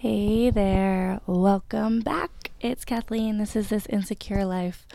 Hey 0.00 0.50
there, 0.50 1.20
welcome 1.26 2.02
back. 2.02 2.52
It's 2.60 2.84
Kathleen. 2.84 3.38
This 3.38 3.56
is 3.56 3.68
This 3.68 3.84
Insecure 3.86 4.44
Life. 4.44 4.86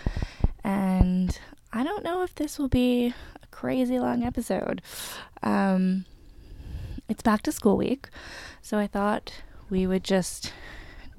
And 0.63 1.37
I 1.73 1.83
don't 1.83 2.05
know 2.05 2.23
if 2.23 2.33
this 2.35 2.57
will 2.57 2.69
be 2.69 3.13
a 3.43 3.47
crazy 3.47 3.99
long 3.99 4.23
episode. 4.23 4.81
Um, 5.41 6.05
it's 7.09 7.21
back 7.21 7.41
to 7.41 7.51
school 7.51 7.75
week, 7.75 8.07
so 8.61 8.77
I 8.77 8.87
thought 8.87 9.33
we 9.69 9.85
would 9.85 10.05
just 10.05 10.53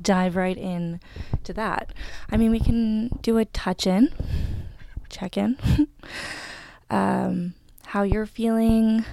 dive 0.00 0.34
right 0.34 0.56
in 0.56 0.98
to 1.42 1.52
that. 1.52 1.92
I 2.30 2.38
mean, 2.38 2.52
we 2.52 2.60
can 2.60 3.08
do 3.20 3.36
a 3.36 3.44
touch 3.44 3.86
in, 3.86 4.08
check 5.10 5.36
in, 5.36 5.58
um, 6.88 7.52
how 7.88 8.02
you're 8.02 8.24
feeling. 8.24 9.04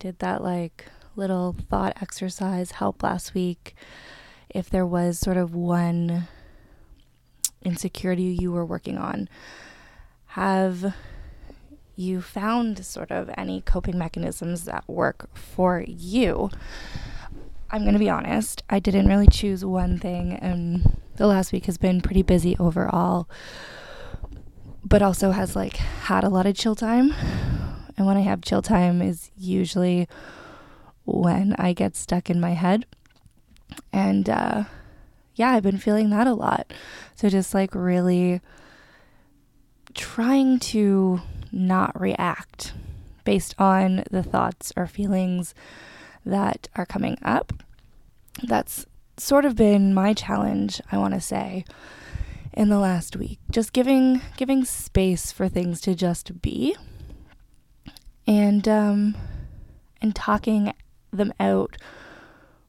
Did 0.00 0.18
that 0.18 0.42
like 0.42 0.86
little 1.14 1.54
thought 1.70 1.96
exercise 2.02 2.72
help 2.72 3.04
last 3.04 3.32
week? 3.32 3.76
If 4.50 4.70
there 4.70 4.86
was 4.86 5.18
sort 5.18 5.36
of 5.36 5.54
one 5.54 6.28
insecurity 7.62 8.36
you 8.40 8.52
were 8.52 8.64
working 8.64 8.96
on. 8.96 9.28
Have 10.26 10.94
you 11.96 12.20
found 12.20 12.84
sort 12.84 13.10
of 13.10 13.30
any 13.36 13.62
coping 13.62 13.98
mechanisms 13.98 14.64
that 14.64 14.84
work 14.86 15.28
for 15.34 15.84
you? 15.86 16.50
I'm 17.70 17.82
going 17.82 17.94
to 17.94 17.98
be 17.98 18.10
honest, 18.10 18.62
I 18.70 18.78
didn't 18.78 19.08
really 19.08 19.26
choose 19.26 19.64
one 19.64 19.98
thing, 19.98 20.34
and 20.34 20.98
the 21.16 21.26
last 21.26 21.52
week 21.52 21.66
has 21.66 21.78
been 21.78 22.00
pretty 22.00 22.22
busy 22.22 22.56
overall, 22.58 23.28
but 24.84 25.02
also 25.02 25.32
has 25.32 25.56
like 25.56 25.76
had 25.76 26.22
a 26.22 26.28
lot 26.28 26.46
of 26.46 26.54
chill 26.54 26.76
time. 26.76 27.12
And 27.96 28.06
when 28.06 28.16
I 28.16 28.20
have 28.20 28.42
chill 28.42 28.62
time, 28.62 29.02
is 29.02 29.30
usually 29.36 30.06
when 31.04 31.54
I 31.58 31.72
get 31.72 31.96
stuck 31.96 32.30
in 32.30 32.38
my 32.40 32.50
head 32.50 32.86
and 33.92 34.28
uh, 34.28 34.64
yeah, 35.34 35.50
I've 35.50 35.62
been 35.62 35.78
feeling 35.78 36.10
that 36.10 36.26
a 36.26 36.34
lot. 36.34 36.72
So 37.14 37.28
just 37.28 37.54
like 37.54 37.74
really 37.74 38.40
trying 39.94 40.58
to 40.58 41.20
not 41.52 41.98
react 41.98 42.74
based 43.24 43.54
on 43.58 44.04
the 44.10 44.22
thoughts 44.22 44.72
or 44.76 44.86
feelings 44.86 45.54
that 46.24 46.68
are 46.74 46.86
coming 46.86 47.18
up. 47.22 47.52
That's 48.42 48.86
sort 49.16 49.44
of 49.44 49.56
been 49.56 49.94
my 49.94 50.12
challenge, 50.12 50.80
I 50.92 50.98
want 50.98 51.14
to 51.14 51.20
say, 51.20 51.64
in 52.52 52.68
the 52.68 52.78
last 52.78 53.16
week. 53.16 53.38
Just 53.50 53.72
giving 53.72 54.20
giving 54.36 54.64
space 54.64 55.32
for 55.32 55.48
things 55.48 55.80
to 55.82 55.94
just 55.94 56.42
be 56.42 56.76
and 58.26 58.66
um 58.66 59.14
and 60.02 60.14
talking 60.14 60.72
them 61.12 61.32
out 61.38 61.76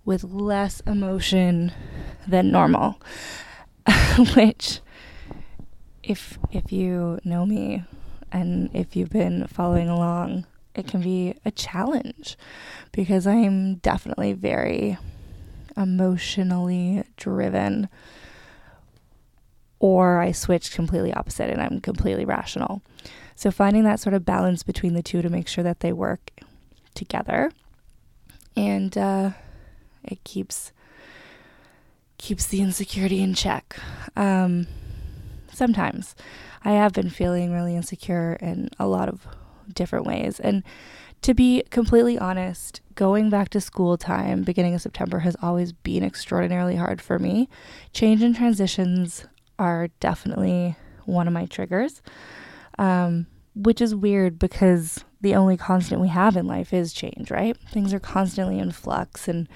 with 0.07 0.23
less 0.23 0.79
emotion 0.87 1.73
than 2.25 2.49
normal, 2.49 2.99
which 4.35 4.79
if 6.01 6.39
if 6.49 6.71
you 6.71 7.19
know 7.25 7.45
me 7.45 7.83
and 8.31 8.69
if 8.73 8.95
you've 8.95 9.09
been 9.09 9.45
following 9.47 9.89
along, 9.89 10.45
it 10.73 10.87
can 10.87 11.01
be 11.01 11.35
a 11.43 11.51
challenge 11.51 12.37
because 12.93 13.27
I'm 13.27 13.75
definitely 13.75 14.31
very 14.31 14.97
emotionally 15.75 17.03
driven 17.17 17.89
or 19.79 20.21
I 20.21 20.31
switch 20.31 20.71
completely 20.71 21.13
opposite 21.13 21.49
and 21.49 21.61
I'm 21.61 21.81
completely 21.81 22.23
rational. 22.23 22.81
So 23.35 23.51
finding 23.51 23.83
that 23.83 23.99
sort 23.99 24.13
of 24.13 24.23
balance 24.23 24.63
between 24.63 24.93
the 24.93 25.03
two 25.03 25.21
to 25.21 25.29
make 25.29 25.49
sure 25.49 25.65
that 25.65 25.81
they 25.81 25.91
work 25.91 26.31
together 26.95 27.51
and 28.55 28.97
uh, 28.97 29.31
it 30.07 30.23
keeps 30.23 30.71
keeps 32.17 32.47
the 32.47 32.61
insecurity 32.61 33.21
in 33.21 33.33
check. 33.33 33.77
Um, 34.15 34.65
sometimes 35.53 36.15
I 36.65 36.71
have 36.71 36.93
been 36.93 37.09
feeling 37.09 37.53
really 37.53 37.75
insecure 37.75 38.37
in 38.41 38.69
a 38.79 38.87
lot 38.87 39.07
of 39.07 39.27
different 39.73 40.05
ways. 40.05 40.39
And 40.39 40.63
to 41.21 41.33
be 41.33 41.63
completely 41.69 42.17
honest, 42.17 42.81
going 42.95 43.29
back 43.29 43.49
to 43.49 43.61
school 43.61 43.97
time, 43.97 44.43
beginning 44.43 44.73
of 44.73 44.81
September, 44.81 45.19
has 45.19 45.35
always 45.41 45.71
been 45.71 46.03
extraordinarily 46.03 46.75
hard 46.75 47.01
for 47.01 47.19
me. 47.19 47.49
Change 47.93 48.21
and 48.21 48.35
transitions 48.35 49.25
are 49.59 49.89
definitely 49.99 50.75
one 51.05 51.27
of 51.27 51.33
my 51.33 51.45
triggers, 51.45 52.01
um, 52.77 53.27
which 53.55 53.81
is 53.81 53.95
weird 53.95 54.37
because 54.37 55.03
the 55.21 55.35
only 55.35 55.57
constant 55.57 55.99
we 55.99 56.09
have 56.09 56.37
in 56.37 56.45
life 56.45 56.73
is 56.73 56.93
change, 56.93 57.31
right? 57.31 57.57
Things 57.71 57.93
are 57.93 57.99
constantly 57.99 58.59
in 58.59 58.71
flux 58.71 59.27
and 59.27 59.47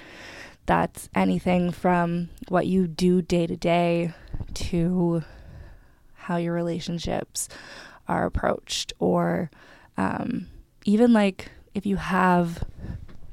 that's 0.66 1.08
anything 1.14 1.70
from 1.72 2.28
what 2.48 2.66
you 2.66 2.86
do 2.86 3.22
day 3.22 3.46
to 3.46 3.56
day 3.56 4.12
to 4.54 5.24
how 6.14 6.36
your 6.36 6.54
relationships 6.54 7.48
are 8.08 8.26
approached, 8.26 8.92
or 8.98 9.50
um, 9.96 10.46
even 10.84 11.12
like 11.12 11.50
if 11.74 11.86
you 11.86 11.96
have 11.96 12.62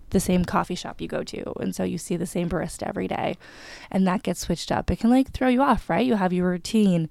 the 0.10 0.20
same 0.20 0.44
coffee 0.44 0.76
shop 0.76 1.02
you 1.02 1.08
go 1.08 1.24
to 1.24 1.54
and 1.60 1.76
so 1.76 1.84
you 1.84 1.98
see 1.98 2.16
the 2.16 2.26
same 2.26 2.50
barista 2.50 2.88
every 2.88 3.08
day 3.08 3.38
and 3.92 4.08
that 4.08 4.24
gets 4.24 4.40
switched 4.40 4.72
up 4.72 4.90
it 4.90 4.98
can 4.98 5.12
like 5.12 5.30
throw 5.32 5.48
you 5.48 5.62
off 5.62 5.88
right? 5.90 6.06
You 6.06 6.16
have 6.16 6.34
your 6.34 6.50
routine. 6.50 7.10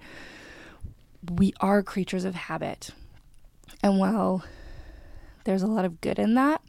We 1.30 1.52
are 1.60 1.82
creatures 1.82 2.24
of 2.24 2.34
habit. 2.34 2.90
And 3.82 3.98
while 3.98 4.44
there's 5.44 5.62
a 5.62 5.66
lot 5.68 5.84
of 5.84 6.00
good 6.00 6.18
in 6.18 6.34
that 6.34 6.60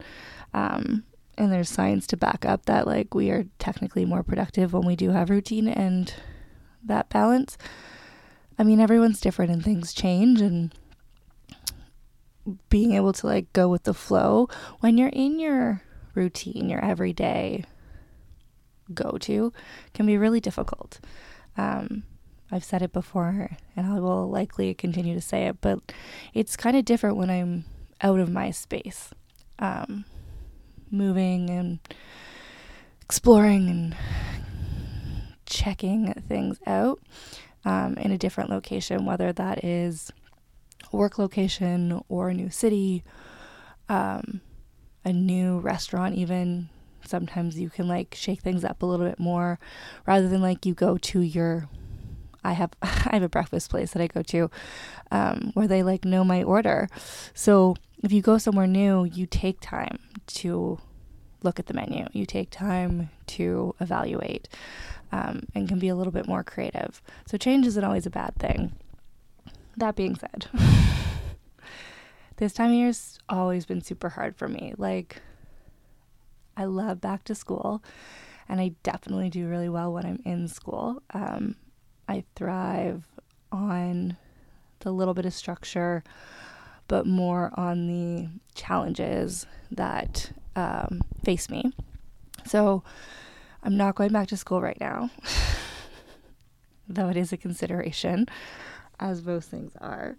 um, 0.53 1.03
and 1.39 1.53
there's 1.53 1.69
science 1.69 2.05
to 2.07 2.17
back 2.17 2.45
up 2.45 2.65
that 2.65 2.85
like 2.85 3.15
we 3.15 3.31
are 3.31 3.45
technically 3.57 4.05
more 4.05 4.23
productive 4.23 4.73
when 4.73 4.85
we 4.85 4.95
do 4.95 5.11
have 5.11 5.29
routine 5.29 5.69
and 5.69 6.13
that 6.83 7.09
balance. 7.09 7.57
I 8.59 8.63
mean, 8.63 8.81
everyone's 8.81 9.21
different 9.21 9.51
and 9.51 9.63
things 9.63 9.93
change 9.93 10.41
and 10.41 10.73
being 12.67 12.93
able 12.93 13.13
to 13.13 13.25
like 13.25 13.51
go 13.53 13.69
with 13.69 13.83
the 13.83 13.93
flow 13.93 14.49
when 14.81 14.97
you're 14.97 15.07
in 15.09 15.39
your 15.39 15.81
routine, 16.13 16.69
your 16.69 16.83
everyday 16.83 17.63
go 18.93 19.17
to 19.21 19.53
can 19.93 20.05
be 20.05 20.17
really 20.17 20.41
difficult. 20.41 20.99
Um, 21.55 22.03
I've 22.51 22.65
said 22.65 22.81
it 22.81 22.91
before 22.91 23.51
and 23.77 23.87
I 23.87 23.99
will 23.99 24.29
likely 24.29 24.73
continue 24.73 25.13
to 25.13 25.21
say 25.21 25.45
it, 25.45 25.61
but 25.61 25.79
it's 26.33 26.57
kind 26.57 26.75
of 26.75 26.83
different 26.83 27.15
when 27.15 27.29
I'm 27.29 27.63
out 28.01 28.19
of 28.19 28.29
my 28.29 28.51
space. 28.51 29.11
Um, 29.59 30.03
moving 30.91 31.49
and 31.49 31.79
exploring 33.01 33.69
and 33.69 33.95
checking 35.45 36.13
things 36.27 36.59
out 36.67 36.99
um, 37.65 37.95
in 37.95 38.11
a 38.11 38.17
different 38.17 38.49
location, 38.49 39.05
whether 39.05 39.33
that 39.33 39.63
is 39.63 40.11
work 40.91 41.17
location 41.17 42.01
or 42.07 42.29
a 42.29 42.33
new 42.33 42.49
city, 42.49 43.03
um, 43.89 44.41
a 45.03 45.13
new 45.13 45.59
restaurant, 45.59 46.15
even. 46.15 46.69
Sometimes 47.05 47.59
you 47.59 47.69
can 47.69 47.87
like 47.87 48.13
shake 48.13 48.41
things 48.41 48.63
up 48.63 48.83
a 48.83 48.85
little 48.85 49.07
bit 49.07 49.19
more 49.19 49.57
rather 50.05 50.27
than 50.27 50.41
like 50.41 50.65
you 50.65 50.73
go 50.73 50.97
to 50.97 51.21
your 51.21 51.67
I 52.43 52.53
have 52.53 52.71
I 52.81 53.09
have 53.13 53.23
a 53.23 53.29
breakfast 53.29 53.69
place 53.69 53.91
that 53.91 54.01
I 54.01 54.07
go 54.07 54.21
to 54.23 54.51
um, 55.11 55.51
where 55.53 55.67
they 55.67 55.81
like 55.81 56.05
know 56.05 56.23
my 56.23 56.43
order. 56.43 56.87
So 57.33 57.75
if 58.03 58.11
you 58.11 58.21
go 58.21 58.37
somewhere 58.37 58.67
new, 58.67 59.05
you 59.05 59.25
take 59.25 59.59
time 59.61 59.99
to 60.29 60.79
look 61.43 61.59
at 61.59 61.67
the 61.67 61.73
menu. 61.73 62.07
You 62.11 62.25
take 62.25 62.49
time 62.49 63.09
to 63.27 63.75
evaluate 63.79 64.49
um, 65.11 65.43
and 65.55 65.67
can 65.67 65.79
be 65.79 65.87
a 65.87 65.95
little 65.95 66.11
bit 66.11 66.27
more 66.27 66.43
creative. 66.43 67.01
So 67.25 67.37
change 67.37 67.65
isn't 67.67 67.83
always 67.83 68.05
a 68.05 68.11
bad 68.11 68.35
thing. 68.37 68.73
That 69.77 69.95
being 69.95 70.15
said, 70.15 70.47
this 72.37 72.53
time 72.53 72.71
of 72.71 72.75
year's 72.75 73.19
always 73.29 73.65
been 73.65 73.81
super 73.81 74.09
hard 74.09 74.35
for 74.35 74.47
me. 74.47 74.73
Like, 74.77 75.21
I 76.57 76.65
love 76.65 76.99
back 76.99 77.23
to 77.25 77.35
school, 77.35 77.81
and 78.49 78.59
I 78.59 78.73
definitely 78.83 79.29
do 79.29 79.47
really 79.47 79.69
well 79.69 79.93
when 79.93 80.05
I'm 80.05 80.21
in 80.25 80.49
school. 80.49 81.01
Um, 81.13 81.55
I 82.09 82.25
thrive 82.35 83.07
on 83.51 84.17
the 84.79 84.91
little 84.91 85.13
bit 85.13 85.25
of 85.25 85.33
structure, 85.33 86.03
but 86.89 87.05
more 87.05 87.51
on 87.53 87.87
the 87.87 88.27
challenges 88.55 89.45
that 89.71 90.31
um, 90.57 91.01
face 91.23 91.49
me. 91.49 91.71
So 92.45 92.83
I'm 93.63 93.77
not 93.77 93.95
going 93.95 94.11
back 94.11 94.27
to 94.29 94.37
school 94.37 94.59
right 94.59 94.79
now, 94.81 95.11
though 96.89 97.07
it 97.07 97.15
is 97.15 97.31
a 97.31 97.37
consideration, 97.37 98.25
as 98.99 99.23
most 99.23 99.49
things 99.49 99.73
are. 99.79 100.17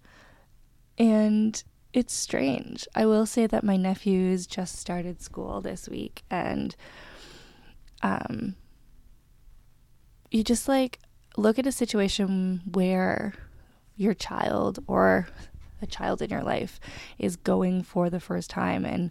And 0.97 1.63
it's 1.93 2.15
strange. 2.15 2.87
I 2.95 3.05
will 3.05 3.27
say 3.27 3.49
that 3.49 3.65
my 3.65 3.77
nephews 3.77 4.47
just 4.47 4.77
started 4.79 5.21
school 5.21 5.61
this 5.61 5.89
week, 5.89 6.23
and 6.31 6.77
um, 8.01 8.55
you 10.31 10.45
just 10.45 10.69
like 10.69 11.01
look 11.37 11.59
at 11.59 11.67
a 11.67 11.73
situation 11.73 12.63
where 12.71 13.35
your 13.97 14.15
child 14.15 14.79
or 14.87 15.27
a 15.83 15.87
child 15.87 16.23
in 16.23 16.31
your 16.31 16.43
life 16.43 16.81
is 17.19 17.37
going 17.37 17.83
for 17.83 18.11
the 18.11 18.21
first 18.21 18.51
time 18.51 18.85
and 18.85 19.11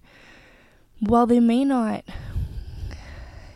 while 0.99 1.25
they 1.25 1.39
may 1.39 1.63
not 1.63 2.03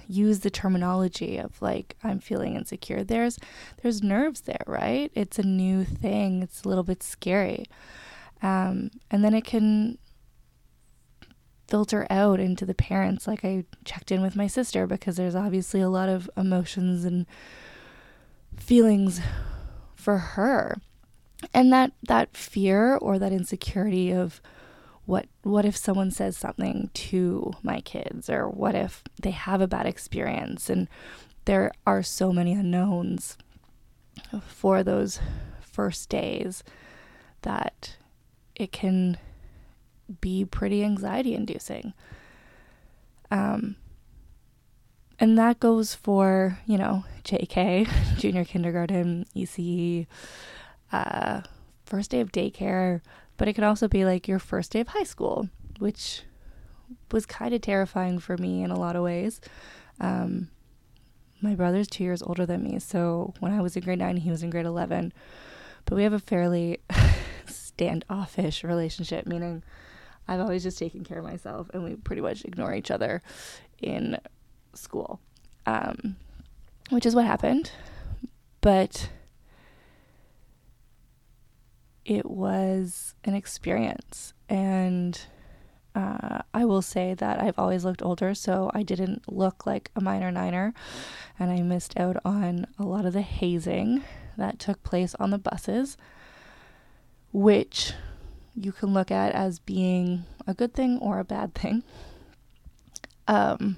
use 0.08 0.40
the 0.40 0.50
terminology 0.50 1.38
of 1.38 1.62
like 1.62 1.96
I'm 2.04 2.20
feeling 2.20 2.56
insecure. 2.56 3.04
There's 3.04 3.40
there's 3.82 4.04
nerves 4.04 4.42
there, 4.42 4.64
right? 4.68 5.12
It's 5.16 5.40
a 5.40 5.44
new 5.44 5.84
thing. 5.84 6.44
It's 6.44 6.64
a 6.64 6.70
little 6.70 6.84
bit 6.84 7.04
scary. 7.04 7.66
Um, 8.42 8.92
and 9.10 9.24
then 9.24 9.34
it 9.34 9.46
can 9.46 9.98
filter 11.68 12.06
out 12.10 12.40
into 12.40 12.66
the 12.66 12.74
parents. 12.74 13.28
Like 13.28 13.44
I 13.46 13.66
checked 13.86 14.12
in 14.12 14.22
with 14.22 14.36
my 14.36 14.48
sister 14.48 14.86
because 14.86 15.16
there's 15.16 15.36
obviously 15.36 15.82
a 15.82 15.90
lot 15.90 16.10
of 16.10 16.30
emotions 16.36 17.06
and 17.06 17.26
feelings 18.58 19.22
for 19.96 20.18
her. 20.18 20.78
And 21.54 21.72
that 21.74 21.92
that 22.04 22.36
fear 22.36 22.96
or 22.96 23.20
that 23.20 23.32
insecurity 23.32 24.12
of 24.12 24.42
what 25.06 25.28
what 25.42 25.66
if 25.66 25.76
someone 25.76 26.12
says 26.12 26.38
something 26.38 26.90
to 26.94 27.54
my 27.64 27.82
kids 27.82 28.30
or 28.30 28.48
what 28.48 28.76
if 28.76 29.04
they 29.22 29.32
have 29.32 29.62
a 29.62 29.68
bad 29.68 29.86
experience? 29.86 30.70
And 30.70 30.88
there 31.46 31.72
are 31.86 32.04
so 32.04 32.32
many 32.32 32.54
unknowns 32.54 33.38
for 34.46 34.84
those 34.84 35.20
first 35.60 36.10
days 36.10 36.64
that 37.42 37.98
it 38.56 38.72
can 38.72 39.18
be 40.22 40.46
pretty 40.46 40.84
anxiety 40.84 41.34
inducing 41.34 41.94
um, 43.32 43.76
and 45.20 45.38
that 45.38 45.60
goes 45.60 45.96
for 45.96 46.60
you 46.66 46.78
know 46.78 47.04
jk 47.24 47.88
junior 48.18 48.46
kindergarten 48.46 49.26
ece 49.36 50.06
uh, 50.94 51.42
first 51.86 52.12
day 52.12 52.22
of 52.22 52.32
daycare 52.32 53.02
but 53.38 53.48
it 53.48 53.54
could 53.54 53.64
also 53.64 53.88
be 53.88 54.06
like 54.06 54.28
your 54.28 54.40
first 54.40 54.72
day 54.72 54.80
of 54.80 54.90
high 54.90 55.04
school, 55.04 55.50
which 55.80 56.22
was 57.12 57.26
kind 57.26 57.54
of 57.54 57.62
terrifying 57.62 58.20
for 58.20 58.38
me 58.38 58.64
in 58.64 58.72
a 58.72 58.80
lot 58.80 58.96
of 58.96 59.04
ways. 59.04 59.42
Um, 60.00 60.50
my 61.42 61.56
brother's 61.56 61.88
two 61.88 62.04
years 62.04 62.22
older 62.22 62.46
than 62.46 62.64
me, 62.64 62.80
so 62.80 63.34
when 63.40 63.52
I 63.52 63.62
was 63.62 63.76
in 63.76 63.84
grade 63.84 64.00
nine, 64.00 64.18
he 64.18 64.30
was 64.30 64.44
in 64.44 64.50
grade 64.50 64.66
11. 64.66 65.14
But 65.86 65.96
we 65.96 66.04
have 66.04 66.14
a 66.14 66.20
fairly 66.20 66.80
standoffish 67.48 68.64
relationship, 68.64 69.26
meaning 69.26 69.64
I've 70.28 70.40
always 70.40 70.64
just 70.64 70.78
taken 70.78 71.04
care 71.04 71.20
of 71.20 71.26
myself 71.26 71.70
and 71.74 71.84
we 71.84 71.96
pretty 71.96 72.22
much 72.22 72.46
ignore 72.46 72.74
each 72.74 72.92
other 72.92 73.22
in 73.82 74.18
school, 74.74 75.20
um, 75.66 76.16
which 76.92 77.06
is 77.06 77.16
what 77.16 77.26
happened. 77.26 77.72
But 78.62 79.10
it 82.06 82.30
was 82.30 83.16
an 83.24 83.34
experience. 83.34 84.34
And 84.50 85.20
uh, 85.96 86.40
I 86.54 86.66
will 86.66 86.82
say 86.82 87.14
that 87.14 87.42
I've 87.42 87.58
always 87.60 87.86
looked 87.86 88.02
older, 88.02 88.34
so 88.34 88.72
I 88.74 88.84
didn't 88.84 89.32
look 89.32 89.66
like 89.66 89.92
a 89.96 90.02
minor 90.02 90.32
niner. 90.32 90.74
And 91.40 91.52
I 91.52 91.62
missed 91.62 92.00
out 92.00 92.18
on 92.26 92.68
a 92.80 92.84
lot 92.84 93.06
of 93.06 93.14
the 93.14 93.22
hazing 93.22 94.04
that 94.38 94.60
took 94.60 94.84
place 94.84 95.16
on 95.16 95.30
the 95.30 95.38
buses, 95.38 95.98
which 97.32 97.94
you 98.56 98.72
can 98.72 98.94
look 98.94 99.12
at 99.12 99.34
as 99.34 99.60
being 99.60 100.26
a 100.46 100.54
good 100.54 100.74
thing 100.74 101.00
or 101.00 101.20
a 101.20 101.26
bad 101.26 101.54
thing. 101.54 101.84
Um, 103.28 103.78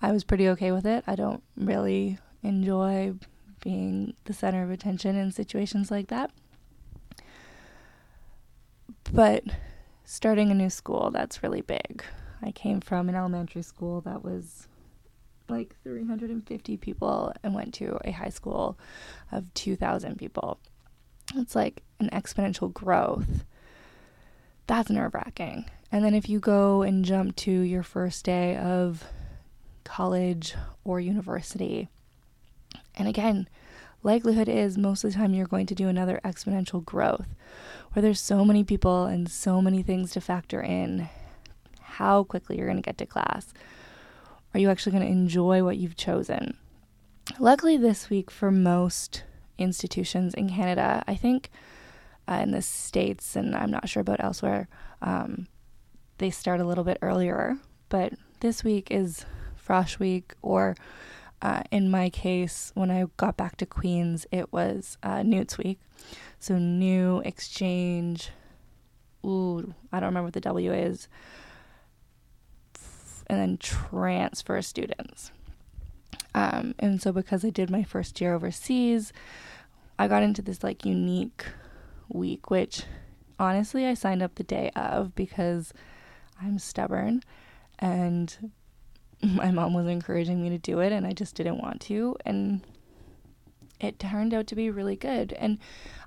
I 0.00 0.12
was 0.12 0.24
pretty 0.24 0.48
okay 0.50 0.72
with 0.72 0.86
it. 0.86 1.04
I 1.06 1.14
don't 1.14 1.42
really 1.56 2.18
enjoy 2.42 3.14
being 3.62 4.14
the 4.24 4.32
center 4.32 4.62
of 4.64 4.70
attention 4.70 5.16
in 5.16 5.30
situations 5.30 5.90
like 5.90 6.08
that. 6.08 6.30
But 9.10 9.44
starting 10.04 10.50
a 10.50 10.54
new 10.54 10.70
school, 10.70 11.10
that's 11.10 11.42
really 11.42 11.62
big. 11.62 12.04
I 12.42 12.50
came 12.50 12.80
from 12.80 13.08
an 13.08 13.14
elementary 13.14 13.62
school 13.62 14.00
that 14.02 14.24
was 14.24 14.68
like 15.48 15.76
350 15.82 16.76
people 16.78 17.32
and 17.42 17.54
went 17.54 17.74
to 17.74 17.98
a 18.04 18.10
high 18.10 18.30
school 18.30 18.78
of 19.30 19.52
2,000 19.54 20.18
people. 20.18 20.58
It's 21.36 21.54
like 21.54 21.82
an 22.00 22.10
exponential 22.10 22.72
growth. 22.72 23.44
That's 24.66 24.90
nerve 24.90 25.14
wracking. 25.14 25.66
And 25.90 26.04
then 26.04 26.14
if 26.14 26.28
you 26.28 26.40
go 26.40 26.82
and 26.82 27.04
jump 27.04 27.36
to 27.36 27.50
your 27.50 27.82
first 27.82 28.24
day 28.24 28.56
of 28.56 29.04
college 29.84 30.54
or 30.84 31.00
university, 31.00 31.88
and 32.96 33.08
again, 33.08 33.48
likelihood 34.02 34.48
is 34.48 34.78
most 34.78 35.04
of 35.04 35.12
the 35.12 35.16
time 35.16 35.34
you're 35.34 35.46
going 35.46 35.66
to 35.66 35.74
do 35.74 35.88
another 35.88 36.20
exponential 36.24 36.84
growth 36.84 37.28
where 37.92 38.02
there's 38.02 38.20
so 38.20 38.44
many 38.44 38.64
people 38.64 39.04
and 39.04 39.30
so 39.30 39.60
many 39.60 39.82
things 39.82 40.12
to 40.12 40.20
factor 40.20 40.60
in 40.60 41.08
how 41.80 42.24
quickly 42.24 42.56
you're 42.56 42.66
going 42.66 42.76
to 42.76 42.82
get 42.82 42.98
to 42.98 43.06
class. 43.06 43.52
Are 44.54 44.60
you 44.60 44.70
actually 44.70 44.92
going 44.92 45.04
to 45.04 45.12
enjoy 45.12 45.62
what 45.62 45.76
you've 45.76 45.96
chosen? 45.96 46.56
Luckily, 47.38 47.76
this 47.76 48.10
week 48.10 48.30
for 48.30 48.50
most 48.50 49.24
institutions 49.58 50.34
in 50.34 50.48
Canada, 50.48 51.04
I 51.06 51.14
think 51.14 51.50
uh, 52.28 52.40
in 52.42 52.50
the 52.50 52.62
States, 52.62 53.36
and 53.36 53.54
I'm 53.54 53.70
not 53.70 53.88
sure 53.88 54.00
about 54.00 54.22
elsewhere, 54.22 54.68
um, 55.00 55.46
they 56.18 56.30
start 56.30 56.60
a 56.60 56.64
little 56.64 56.84
bit 56.84 56.98
earlier. 57.02 57.56
But 57.88 58.14
this 58.40 58.64
week 58.64 58.90
is 58.90 59.24
Frosh 59.66 59.98
Week, 59.98 60.34
or 60.42 60.76
uh, 61.42 61.62
in 61.72 61.90
my 61.90 62.08
case, 62.08 62.70
when 62.74 62.90
I 62.90 63.06
got 63.16 63.36
back 63.36 63.56
to 63.56 63.66
Queen's, 63.66 64.26
it 64.30 64.52
was 64.52 64.96
uh, 65.02 65.24
Newts 65.24 65.58
Week. 65.58 65.80
So 66.38 66.56
new 66.56 67.18
exchange. 67.24 68.30
Ooh, 69.26 69.74
I 69.92 69.98
don't 69.98 70.10
remember 70.10 70.28
what 70.28 70.34
the 70.34 70.40
W 70.40 70.72
is. 70.72 71.08
And 73.26 73.40
then 73.40 73.58
transfer 73.58 74.62
students. 74.62 75.32
Um, 76.34 76.74
and 76.78 77.02
so 77.02 77.12
because 77.12 77.44
I 77.44 77.50
did 77.50 77.70
my 77.70 77.82
first 77.82 78.20
year 78.20 78.34
overseas, 78.34 79.12
I 79.98 80.06
got 80.06 80.22
into 80.22 80.42
this 80.42 80.62
like 80.62 80.84
unique 80.84 81.44
week, 82.08 82.50
which 82.50 82.84
honestly 83.38 83.86
I 83.86 83.94
signed 83.94 84.22
up 84.22 84.36
the 84.36 84.44
day 84.44 84.70
of 84.76 85.14
because 85.16 85.72
I'm 86.40 86.58
stubborn 86.58 87.22
and 87.78 88.52
my 89.34 89.50
mom 89.50 89.74
was 89.74 89.86
encouraging 89.86 90.42
me 90.42 90.50
to 90.50 90.58
do 90.58 90.80
it 90.80 90.92
and 90.92 91.06
I 91.06 91.12
just 91.12 91.34
didn't 91.34 91.58
want 91.58 91.80
to. 91.82 92.16
And 92.24 92.62
it 93.80 93.98
turned 93.98 94.34
out 94.34 94.46
to 94.48 94.54
be 94.54 94.70
really 94.70 94.96
good. 94.96 95.32
And 95.34 95.58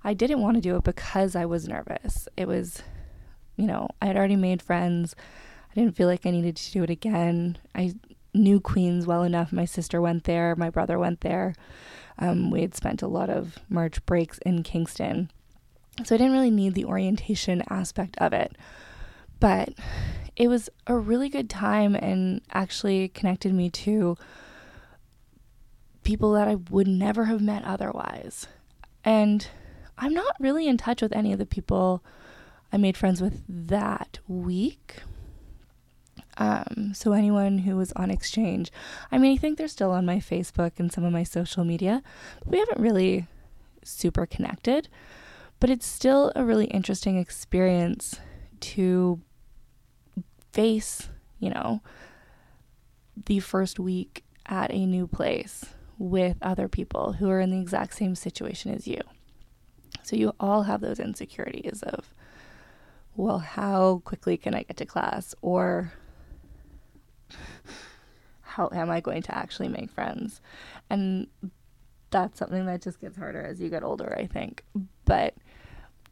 I 0.04 0.14
didn't 0.14 0.42
want 0.42 0.56
to 0.56 0.62
do 0.62 0.76
it 0.76 0.84
because 0.84 1.36
I 1.36 1.46
was 1.46 1.68
nervous. 1.68 2.28
It 2.38 2.48
was, 2.48 2.82
you 3.56 3.68
know, 3.68 3.90
I 4.02 4.08
had 4.08 4.18
already 4.18 4.36
made 4.36 4.62
friends. 4.62 5.16
I 5.72 5.76
didn't 5.76 5.96
feel 5.96 6.08
like 6.08 6.26
I 6.26 6.32
needed 6.32 6.56
to 6.56 6.72
do 6.72 6.84
it 6.84 6.90
again. 6.90 7.58
I 7.74 7.94
knew 8.34 8.60
Queen's 8.60 9.08
well 9.08 9.24
enough. 9.24 9.52
My 9.52 9.66
sister 9.66 10.02
went 10.02 10.26
there, 10.26 10.56
my 10.56 10.70
brother 10.70 11.00
went 11.00 11.22
there. 11.22 11.56
Um, 12.18 12.50
we 12.50 12.62
had 12.62 12.76
spent 12.76 13.02
a 13.02 13.08
lot 13.08 13.30
of 13.30 13.58
March 13.70 14.06
breaks 14.06 14.40
in 14.40 14.64
Kingston. 14.64 15.32
So 16.04 16.16
I 16.16 16.18
didn't 16.18 16.34
really 16.34 16.52
need 16.52 16.74
the 16.74 16.86
orientation 16.86 17.64
aspect 17.70 18.18
of 18.20 18.34
it. 18.34 18.58
But 19.40 19.74
it 20.36 20.48
was 20.48 20.70
a 20.88 20.96
really 20.96 21.30
good 21.30 21.50
time 21.50 21.96
and 21.96 22.42
actually 22.52 23.08
connected 23.10 23.54
me 23.54 23.70
to 23.70 24.18
people 26.04 26.34
that 26.34 26.48
I 26.48 26.56
would 26.56 26.88
never 26.88 27.26
have 27.26 27.42
met 27.42 27.64
otherwise. 27.64 28.48
And 29.04 29.48
I'm 29.98 30.14
not 30.14 30.36
really 30.40 30.68
in 30.68 30.78
touch 30.78 31.02
with 31.02 31.14
any 31.14 31.32
of 31.32 31.40
the 31.40 31.46
people 31.46 32.04
I 32.72 32.78
made 32.78 32.98
friends 32.98 33.22
with 33.22 33.44
that 33.48 34.20
week. 34.28 34.98
Um, 36.38 36.92
so 36.94 37.14
anyone 37.14 37.60
who 37.60 37.78
was 37.78 37.94
on 37.94 38.12
exchange, 38.12 38.72
I 39.12 39.18
mean, 39.18 39.34
I 39.34 39.38
think 39.38 39.58
they're 39.58 39.70
still 39.70 39.92
on 39.92 40.06
my 40.06 40.18
Facebook 40.18 40.74
and 40.78 40.92
some 40.92 41.06
of 41.06 41.14
my 41.14 41.24
social 41.24 41.64
media, 41.64 42.04
we 42.46 42.60
haven't 42.60 42.82
really 42.82 43.28
super 43.84 44.26
connected. 44.26 44.90
But 45.62 45.70
it's 45.70 45.88
still 45.88 46.34
a 46.36 46.44
really 46.44 46.66
interesting 46.66 47.18
experience 47.18 48.20
to 48.60 49.22
face, 50.56 51.10
you 51.38 51.50
know, 51.50 51.82
the 53.26 53.40
first 53.42 53.78
week 53.78 54.24
at 54.46 54.72
a 54.72 54.86
new 54.86 55.06
place 55.06 55.66
with 55.98 56.38
other 56.42 56.70
people 56.70 57.14
who 57.14 57.30
are 57.30 57.42
in 57.42 57.52
the 57.52 57.60
exact 57.60 57.94
same 57.94 58.16
situation 58.16 58.74
as 58.74 58.88
you. 58.88 59.02
So 60.04 60.16
you 60.16 60.34
all 60.40 60.64
have 60.64 60.80
those 60.80 61.00
insecurities 61.00 61.84
of, 61.84 62.14
well, 63.18 63.40
how 63.40 64.02
quickly 64.06 64.38
can 64.38 64.56
I 64.56 64.64
get 64.64 64.78
to 64.78 64.86
class? 64.86 65.36
Or 65.42 65.92
how 68.42 68.70
am 68.72 68.90
I 68.90 69.02
going 69.02 69.24
to 69.24 69.38
actually 69.38 69.68
make 69.68 69.90
friends? 69.92 70.40
And 70.90 71.28
that's 72.12 72.40
something 72.40 72.66
that 72.68 72.82
just 72.82 73.02
gets 73.02 73.18
harder 73.18 73.42
as 73.42 73.60
you 73.60 73.70
get 73.70 73.84
older, 73.84 74.16
I 74.18 74.26
think. 74.26 74.64
But 75.04 75.34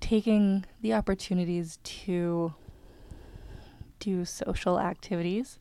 taking 0.01 0.65
the 0.81 0.93
opportunities 0.93 1.79
to 1.83 2.53
do 4.03 4.25
social 4.25 4.79
activities 4.79 5.59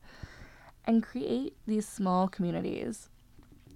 and 0.85 1.01
create 1.01 1.55
these 1.65 1.87
small 1.87 2.27
communities 2.27 3.09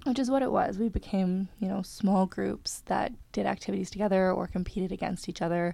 which 0.03 0.19
is 0.19 0.31
what 0.31 0.41
it 0.41 0.51
was. 0.51 0.77
We 0.77 0.87
became, 0.87 1.49
you 1.59 1.67
know, 1.67 1.81
small 1.81 2.27
groups 2.27 2.81
that 2.85 3.11
did 3.33 3.45
activities 3.45 3.89
together 3.89 4.31
or 4.31 4.47
competed 4.47 4.93
against 4.93 5.27
each 5.27 5.41
other. 5.41 5.73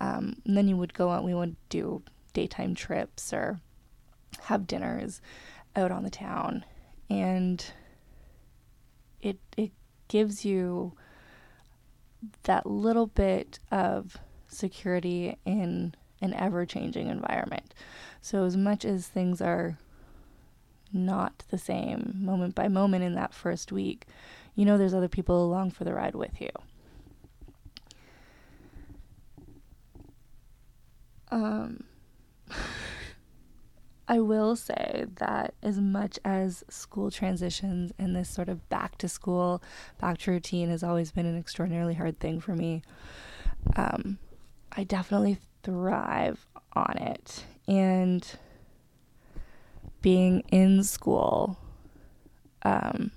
Um, 0.00 0.42
and 0.44 0.56
then 0.56 0.66
you 0.66 0.76
would 0.76 0.92
go 0.92 1.10
out, 1.10 1.22
we 1.22 1.34
would 1.34 1.54
do 1.68 2.02
daytime 2.32 2.74
trips 2.74 3.32
or 3.32 3.60
have 4.44 4.66
dinners 4.66 5.20
out 5.76 5.92
on 5.92 6.02
the 6.02 6.10
town. 6.10 6.64
and 7.08 7.72
it 9.20 9.38
it 9.56 9.72
gives 10.08 10.44
you 10.44 10.92
that 12.44 12.66
little 12.66 13.06
bit 13.06 13.58
of 13.70 14.16
security 14.48 15.36
in 15.44 15.94
an 16.20 16.34
ever 16.34 16.66
changing 16.66 17.08
environment. 17.08 17.74
So, 18.20 18.44
as 18.44 18.56
much 18.56 18.84
as 18.84 19.06
things 19.06 19.40
are 19.40 19.78
not 20.92 21.44
the 21.50 21.58
same 21.58 22.16
moment 22.16 22.54
by 22.54 22.68
moment 22.68 23.04
in 23.04 23.14
that 23.14 23.32
first 23.32 23.72
week, 23.72 24.06
you 24.54 24.64
know 24.64 24.76
there's 24.76 24.94
other 24.94 25.08
people 25.08 25.44
along 25.44 25.70
for 25.70 25.84
the 25.84 25.94
ride 25.94 26.14
with 26.14 26.40
you. 26.40 26.50
Um, 31.30 31.84
I 34.08 34.18
will 34.18 34.56
say 34.56 35.06
that 35.16 35.54
as 35.62 35.78
much 35.78 36.18
as 36.24 36.64
school 36.68 37.12
transitions 37.12 37.92
and 37.96 38.16
this 38.16 38.28
sort 38.28 38.48
of 38.48 38.68
back 38.68 38.98
to 38.98 39.08
school, 39.08 39.62
back 40.00 40.18
to 40.18 40.32
routine 40.32 40.68
has 40.68 40.82
always 40.82 41.12
been 41.12 41.26
an 41.26 41.38
extraordinarily 41.38 41.94
hard 41.94 42.18
thing 42.18 42.40
for 42.40 42.56
me, 42.56 42.82
um, 43.76 44.18
I 44.72 44.82
definitely 44.82 45.38
thrive 45.62 46.46
on 46.72 46.96
it. 46.98 47.44
And 47.66 48.26
being 50.02 50.40
in 50.50 50.82
school 50.82 51.58
um, 52.62 53.10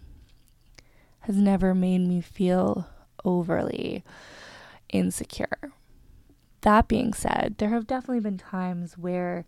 has 1.21 1.35
never 1.35 1.73
made 1.73 1.99
me 1.99 2.21
feel 2.21 2.87
overly 3.23 4.03
insecure. 4.89 5.71
That 6.61 6.87
being 6.87 7.13
said, 7.13 7.55
there 7.57 7.69
have 7.69 7.87
definitely 7.87 8.21
been 8.21 8.37
times 8.37 8.97
where 8.97 9.45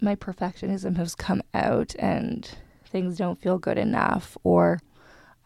my 0.00 0.16
perfectionism 0.16 0.96
has 0.96 1.14
come 1.14 1.42
out 1.52 1.94
and 1.98 2.48
things 2.86 3.16
don't 3.16 3.40
feel 3.40 3.58
good 3.58 3.78
enough, 3.78 4.36
or 4.42 4.80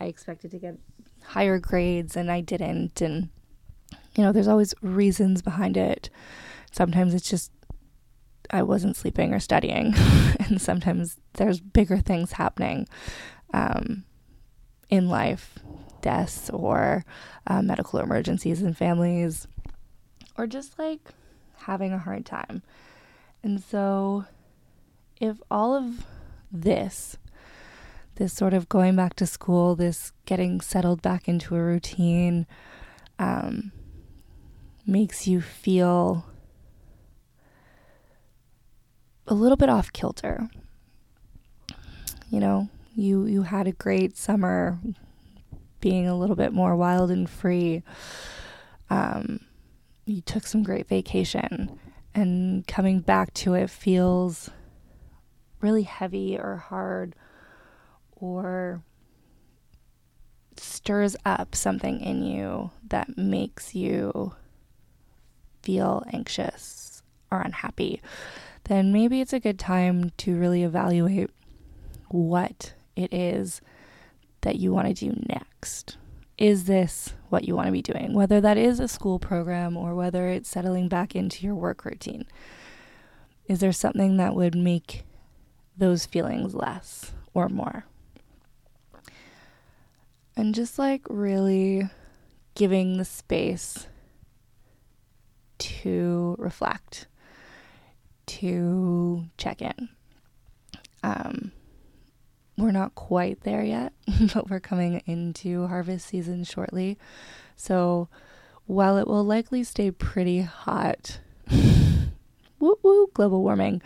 I 0.01 0.07
expected 0.07 0.51
to 0.53 0.59
get 0.59 0.79
higher 1.23 1.59
grades 1.59 2.17
and 2.17 2.31
I 2.31 2.41
didn't. 2.41 3.01
And, 3.01 3.29
you 4.19 4.25
know, 4.25 4.33
there's 4.33 4.49
always 4.49 4.75
reasons 4.83 5.43
behind 5.43 5.77
it. 5.77 6.11
Sometimes 6.73 7.15
it's 7.15 7.31
just 7.31 7.53
I 8.51 8.63
wasn't 8.63 8.97
sleeping 8.97 9.33
or 9.33 9.39
studying, 9.39 9.95
and 10.41 10.61
sometimes 10.61 11.19
there's 11.35 11.61
bigger 11.61 11.99
things 11.99 12.33
happening 12.33 12.89
um, 13.55 14.03
in 14.91 15.09
life 15.09 15.61
deaths 16.01 16.51
or 16.51 17.05
uh, 17.47 17.63
medical 17.63 18.01
emergencies 18.01 18.61
in 18.61 18.75
families, 18.75 19.47
or 20.37 20.49
just 20.49 20.77
like 20.81 21.11
having 21.59 21.93
a 21.93 21.99
hard 21.99 22.27
time. 22.27 22.63
And 23.45 23.63
so 23.63 24.25
if 25.21 25.37
all 25.49 25.77
of 25.77 26.07
this, 26.51 27.19
this 28.17 28.33
sort 28.33 28.53
of 28.53 28.69
going 28.69 28.97
back 28.97 29.15
to 29.15 29.27
school, 29.27 29.77
this 29.77 30.13
getting 30.27 30.61
settled 30.61 31.03
back 31.03 31.29
into 31.29 31.55
a 31.55 31.63
routine, 31.63 32.49
um, 33.21 33.71
makes 34.89 35.29
you 35.29 35.41
feel 35.41 36.25
a 39.27 39.35
little 39.35 39.57
bit 39.57 39.69
off 39.69 39.93
kilter. 39.93 40.49
You 42.31 42.41
know, 42.41 42.71
you 42.97 43.27
you 43.27 43.43
had 43.43 43.67
a 43.67 43.73
great 43.73 44.17
summer 44.17 44.79
being 45.81 46.09
a 46.09 46.17
little 46.17 46.37
bit 46.37 46.53
more 46.53 46.75
wild 46.75 47.11
and 47.11 47.29
free. 47.29 47.83
Um, 48.91 49.41
you 50.07 50.23
took 50.23 50.47
some 50.47 50.63
great 50.63 50.89
vacation 50.89 51.79
and 52.15 52.67
coming 52.67 53.01
back 53.01 53.35
to 53.35 53.55
it 53.55 53.69
feels 53.69 54.51
really 55.61 55.83
heavy 55.83 56.39
or 56.39 56.57
hard 56.57 57.15
or 58.17 58.83
stirs 60.57 61.15
up 61.27 61.55
something 61.55 62.01
in 62.01 62.23
you 62.23 62.71
that 62.89 63.17
makes 63.19 63.75
you 63.75 64.35
feel 65.69 66.03
anxious 66.15 67.03
or 67.31 67.43
unhappy, 67.43 68.01
then 68.65 68.91
maybe 68.91 69.21
it's 69.21 69.35
a 69.35 69.41
good 69.41 69.59
time 69.59 70.13
to 70.17 70.35
really 70.35 70.63
evaluate 70.63 71.29
what 72.09 72.73
it 72.97 73.13
is 73.13 73.61
that 74.41 74.57
you 74.57 74.73
want 74.73 74.89
to 74.89 74.95
do 74.95 75.21
next. 75.29 75.99
Is 76.39 76.65
this 76.65 77.13
what 77.29 77.47
you 77.47 77.55
want 77.55 77.67
to 77.67 77.73
be 77.73 77.83
doing? 77.83 78.15
Whether 78.15 78.41
that 78.41 78.57
is 78.57 78.81
a 78.81 78.89
school 78.89 79.19
program 79.19 79.77
or 79.77 79.95
whether 79.95 80.29
it's 80.29 80.49
settling 80.49 80.89
back 80.89 81.15
into 81.15 81.45
your 81.45 81.55
work 81.55 81.85
routine. 81.85 82.25
Is 83.47 83.61
there 83.61 83.73
something 83.73 84.17
that 84.17 84.35
would 84.35 84.55
make 84.55 85.05
those 85.79 86.07
feelings 86.07 86.55
less 86.55 87.13
or 87.33 87.49
more. 87.49 87.85
And 90.37 90.55
just 90.55 90.79
like 90.79 91.03
really 91.09 91.89
giving 92.55 92.99
the 92.99 93.05
space 93.05 93.87
to 95.59 96.37
reflect, 96.39 97.07
to 98.27 99.25
check 99.37 99.63
in. 99.63 99.89
Um, 101.03 101.53
we're 102.57 102.73
not 102.73 102.95
quite 102.95 103.43
there 103.43 103.63
yet, 103.63 103.93
but 104.35 104.51
we're 104.51 104.61
coming 104.61 105.03
into 105.07 105.67
harvest 105.67 106.07
season 106.09 106.45
shortly. 106.45 106.99
So 107.57 108.09
while 108.67 108.99
it 108.99 109.07
will 109.07 109.25
likely 109.25 109.65
stay 109.65 109.91
pretty 109.91 110.43
hot, 110.43 111.21
woo 112.59 112.79
woo, 112.83 113.11
global 113.15 113.43
warming, 113.43 113.81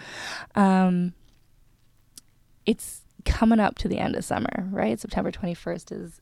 um, 0.54 1.12
it's 2.66 3.02
coming 3.24 3.60
up 3.60 3.76
to 3.78 3.88
the 3.88 3.98
end 3.98 4.16
of 4.16 4.24
summer, 4.24 4.68
right? 4.70 4.98
September 4.98 5.30
21st 5.30 5.92
is 5.92 6.20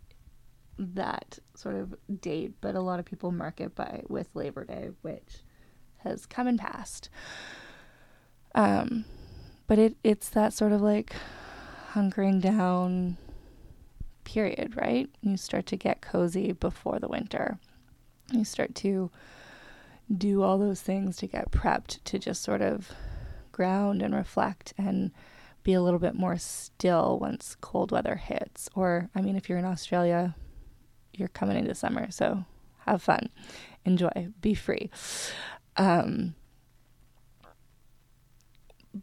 that 0.81 1.39
sort 1.55 1.77
of 1.77 1.95
date, 2.21 2.55
but 2.61 2.75
a 2.75 2.81
lot 2.81 2.99
of 2.99 3.05
people 3.05 3.31
mark 3.31 3.61
it 3.61 3.75
by 3.75 4.03
with 4.09 4.29
Labor 4.35 4.65
Day, 4.65 4.91
which 5.03 5.43
has 5.99 6.25
come 6.27 6.47
and 6.47 6.59
passed. 6.59 7.11
Um, 8.55 9.05
but 9.67 9.79
it 9.79 9.97
it's 10.03 10.31
that 10.31 10.53
sort 10.53 10.73
of 10.73 10.81
like 10.81 11.15
hunkering 11.93 12.41
down 12.41 13.19
period, 14.25 14.77
right? 14.77 15.09
You 15.21 15.37
start 15.37 15.67
to 15.67 15.77
get 15.77 16.01
cozy 16.01 16.53
before 16.53 16.99
the 16.99 17.09
winter. 17.09 17.59
You 18.33 18.45
start 18.45 18.75
to 18.77 19.11
do 20.17 20.43
all 20.43 20.59
those 20.59 20.81
things 20.81 21.17
to 21.19 21.27
get 21.27 21.51
prepped 21.51 22.03
to 22.05 22.19
just 22.19 22.43
sort 22.43 22.63
of 22.63 22.91
ground 23.53 24.03
and 24.03 24.15
reflect 24.15 24.73
and 24.79 25.11
be 25.63 25.75
a 25.75 25.83
little 25.83 25.99
bit 25.99 26.15
more 26.15 26.39
still 26.39 27.19
once 27.21 27.57
cold 27.61 27.93
weather 27.93 28.17
hits. 28.17 28.69
Or, 28.75 29.11
I 29.15 29.21
mean, 29.21 29.37
if 29.37 29.49
you're 29.49 29.59
in 29.59 29.65
Australia, 29.65 30.35
you're 31.21 31.29
coming 31.29 31.57
into 31.57 31.75
summer, 31.75 32.11
so 32.11 32.45
have 32.87 33.03
fun, 33.03 33.29
enjoy, 33.85 34.29
be 34.41 34.55
free. 34.55 34.91
Um, 35.77 36.35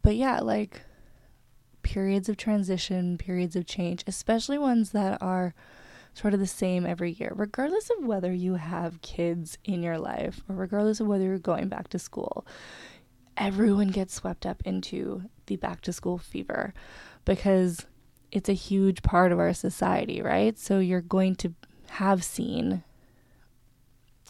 but 0.04 0.16
yeah, 0.16 0.40
like 0.40 0.82
periods 1.84 2.28
of 2.28 2.36
transition, 2.36 3.18
periods 3.18 3.56
of 3.56 3.66
change, 3.66 4.04
especially 4.08 4.58
ones 4.58 4.92
that 4.92 5.22
are 5.22 5.54
sort 6.14 6.34
of 6.34 6.40
the 6.40 6.48
same 6.48 6.86
every 6.86 7.12
year, 7.12 7.32
regardless 7.36 7.90
of 7.92 8.06
whether 8.06 8.34
you 8.34 8.56
have 8.56 9.02
kids 9.02 9.58
in 9.64 9.84
your 9.84 9.98
life 9.98 10.42
or 10.50 10.56
regardless 10.56 11.00
of 11.00 11.08
whether 11.08 11.24
you're 11.24 11.40
going 11.40 11.70
back 11.70 11.88
to 11.90 12.00
school 12.00 12.46
everyone 13.38 13.90
gets 13.90 14.14
swept 14.16 14.46
up 14.46 14.62
into 14.66 15.24
the 15.46 15.56
back 15.56 15.82
to 15.82 15.94
school 15.94 16.18
fever 16.18 16.74
because 17.26 17.86
it's 18.32 18.50
a 18.50 18.54
huge 18.54 19.04
part 19.04 19.32
of 19.32 19.40
our 19.40 19.54
society, 19.54 20.22
right? 20.22 20.58
So 20.58 20.80
you're 20.80 21.02
going 21.02 21.36
to 21.36 21.54
have 21.92 22.24
seen 22.24 22.84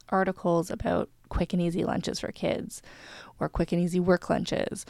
articles 0.09 0.69
about 0.69 1.09
quick 1.29 1.53
and 1.53 1.61
easy 1.61 1.83
lunches 1.83 2.19
for 2.19 2.31
kids 2.31 2.81
or 3.39 3.49
quick 3.49 3.71
and 3.71 3.81
easy 3.81 3.99
work 3.99 4.29
lunches 4.29 4.85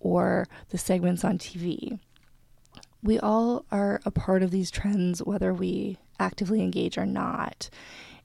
or 0.00 0.46
the 0.70 0.78
segments 0.78 1.24
on 1.24 1.38
TV. 1.38 1.98
We 3.02 3.18
all 3.18 3.64
are 3.70 4.00
a 4.04 4.10
part 4.10 4.42
of 4.42 4.50
these 4.50 4.70
trends, 4.70 5.22
whether 5.22 5.54
we 5.54 5.98
actively 6.18 6.60
engage 6.62 6.98
or 6.98 7.06
not. 7.06 7.70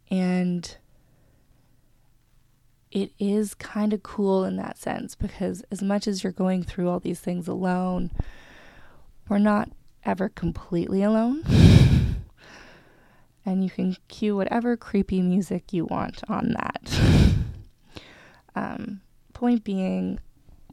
And 0.10 0.76
it 2.92 3.12
is 3.20 3.54
kind 3.54 3.94
of 3.94 4.04
cool 4.04 4.44
in 4.44 4.58
that 4.58 4.78
sense 4.78 5.16
because 5.16 5.64
as 5.72 5.82
much 5.82 6.08
as 6.08 6.24
you're 6.24 6.34
going 6.34 6.64
through 6.64 6.90
all 6.90 7.00
these 7.00 7.20
things 7.20 7.48
alone, 7.48 8.12
we're 9.30 9.38
not 9.38 9.70
ever 10.04 10.30
completely 10.30 11.04
alone. 11.04 11.44
and 13.46 13.64
you 13.64 13.70
can 13.70 13.96
cue 14.08 14.36
whatever 14.36 14.78
creepy 14.78 15.22
music 15.22 15.74
you 15.74 15.86
want 15.86 16.22
on 16.30 16.54
that. 16.54 17.00
um, 18.56 19.02
point 19.34 19.64
being, 19.64 20.20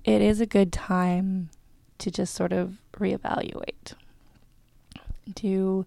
it 0.04 0.20
is 0.20 0.40
a 0.40 0.46
good 0.46 0.72
time 0.72 1.50
to 1.98 2.10
just 2.10 2.34
sort 2.34 2.52
of 2.52 2.78
reevaluate. 2.92 3.94
Do 5.34 5.87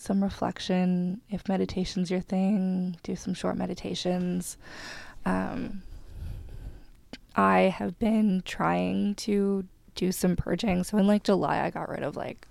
some 0.00 0.22
reflection. 0.22 1.20
If 1.28 1.48
meditation's 1.48 2.10
your 2.10 2.20
thing, 2.20 2.96
do 3.02 3.14
some 3.14 3.34
short 3.34 3.56
meditations. 3.56 4.56
Um, 5.24 5.82
I 7.36 7.74
have 7.76 7.98
been 7.98 8.42
trying 8.44 9.14
to 9.16 9.66
do 9.94 10.12
some 10.12 10.36
purging. 10.36 10.84
So 10.84 10.98
in 10.98 11.06
like 11.06 11.24
July, 11.24 11.62
I 11.62 11.70
got 11.70 11.88
rid 11.88 12.02
of 12.02 12.16
like 12.16 12.46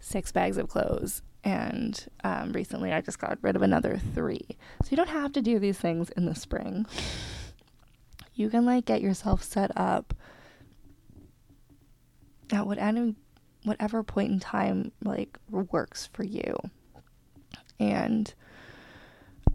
six 0.00 0.30
bags 0.32 0.56
of 0.56 0.68
clothes. 0.68 1.22
And 1.46 2.04
um, 2.24 2.50
recently 2.50 2.92
I 2.92 3.00
just 3.00 3.20
got 3.20 3.38
rid 3.40 3.54
of 3.54 3.62
another 3.62 4.00
three. 4.14 4.44
So 4.82 4.88
you 4.90 4.96
don't 4.96 5.08
have 5.08 5.32
to 5.34 5.40
do 5.40 5.60
these 5.60 5.78
things 5.78 6.10
in 6.10 6.24
the 6.24 6.34
spring. 6.34 6.86
You 8.34 8.50
can 8.50 8.66
like 8.66 8.84
get 8.84 9.00
yourself 9.00 9.44
set 9.44 9.70
up 9.76 10.12
at 12.50 12.66
what 12.66 12.78
any, 12.78 13.14
whatever 13.62 14.02
point 14.02 14.32
in 14.32 14.40
time 14.40 14.90
like 15.04 15.38
works 15.48 16.08
for 16.12 16.24
you. 16.24 16.56
And 17.78 18.34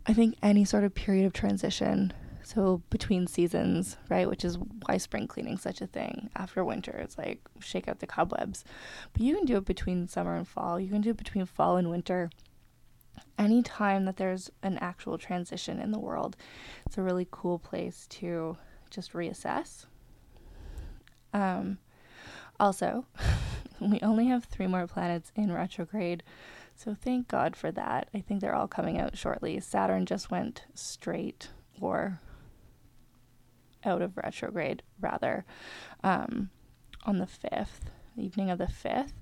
I 0.05 0.13
think 0.13 0.37
any 0.41 0.63
sort 0.63 0.85
of 0.85 0.95
period 0.95 1.25
of 1.25 1.33
transition 1.33 2.13
so 2.53 2.81
between 2.89 3.27
seasons, 3.27 3.97
right, 4.09 4.27
which 4.27 4.43
is 4.43 4.57
why 4.57 4.97
spring 4.97 5.27
cleaning 5.27 5.57
such 5.57 5.79
a 5.79 5.87
thing. 5.87 6.29
After 6.35 6.65
winter, 6.65 6.91
it's 6.91 7.17
like 7.17 7.39
shake 7.59 7.87
out 7.87 7.99
the 7.99 8.07
cobwebs. 8.07 8.65
But 9.13 9.21
you 9.21 9.35
can 9.35 9.45
do 9.45 9.57
it 9.57 9.65
between 9.65 10.07
summer 10.07 10.35
and 10.35 10.47
fall. 10.47 10.79
You 10.79 10.89
can 10.89 11.01
do 11.01 11.11
it 11.11 11.17
between 11.17 11.45
fall 11.45 11.77
and 11.77 11.89
winter. 11.89 12.29
Any 13.37 13.61
time 13.61 14.05
that 14.05 14.17
there's 14.17 14.51
an 14.63 14.77
actual 14.79 15.17
transition 15.17 15.79
in 15.79 15.91
the 15.91 15.99
world, 15.99 16.35
it's 16.85 16.97
a 16.97 17.01
really 17.01 17.27
cool 17.31 17.57
place 17.57 18.05
to 18.09 18.57
just 18.89 19.13
reassess. 19.13 19.85
Um, 21.33 21.77
also, 22.59 23.05
we 23.79 23.99
only 24.01 24.27
have 24.27 24.45
three 24.45 24.67
more 24.67 24.87
planets 24.87 25.31
in 25.35 25.53
retrograde. 25.53 26.21
So 26.75 26.95
thank 26.99 27.29
God 27.29 27.55
for 27.55 27.71
that. 27.71 28.09
I 28.13 28.19
think 28.19 28.41
they're 28.41 28.55
all 28.55 28.67
coming 28.67 28.99
out 28.99 29.17
shortly. 29.17 29.59
Saturn 29.61 30.05
just 30.05 30.31
went 30.31 30.65
straight 30.73 31.49
or 31.79 32.19
out 33.83 34.01
of 34.01 34.17
retrograde 34.17 34.83
rather 34.99 35.45
um, 36.03 36.49
on 37.05 37.17
the 37.17 37.25
5th, 37.25 37.89
the 38.15 38.23
evening 38.23 38.49
of 38.49 38.57
the 38.57 38.65
5th, 38.65 39.13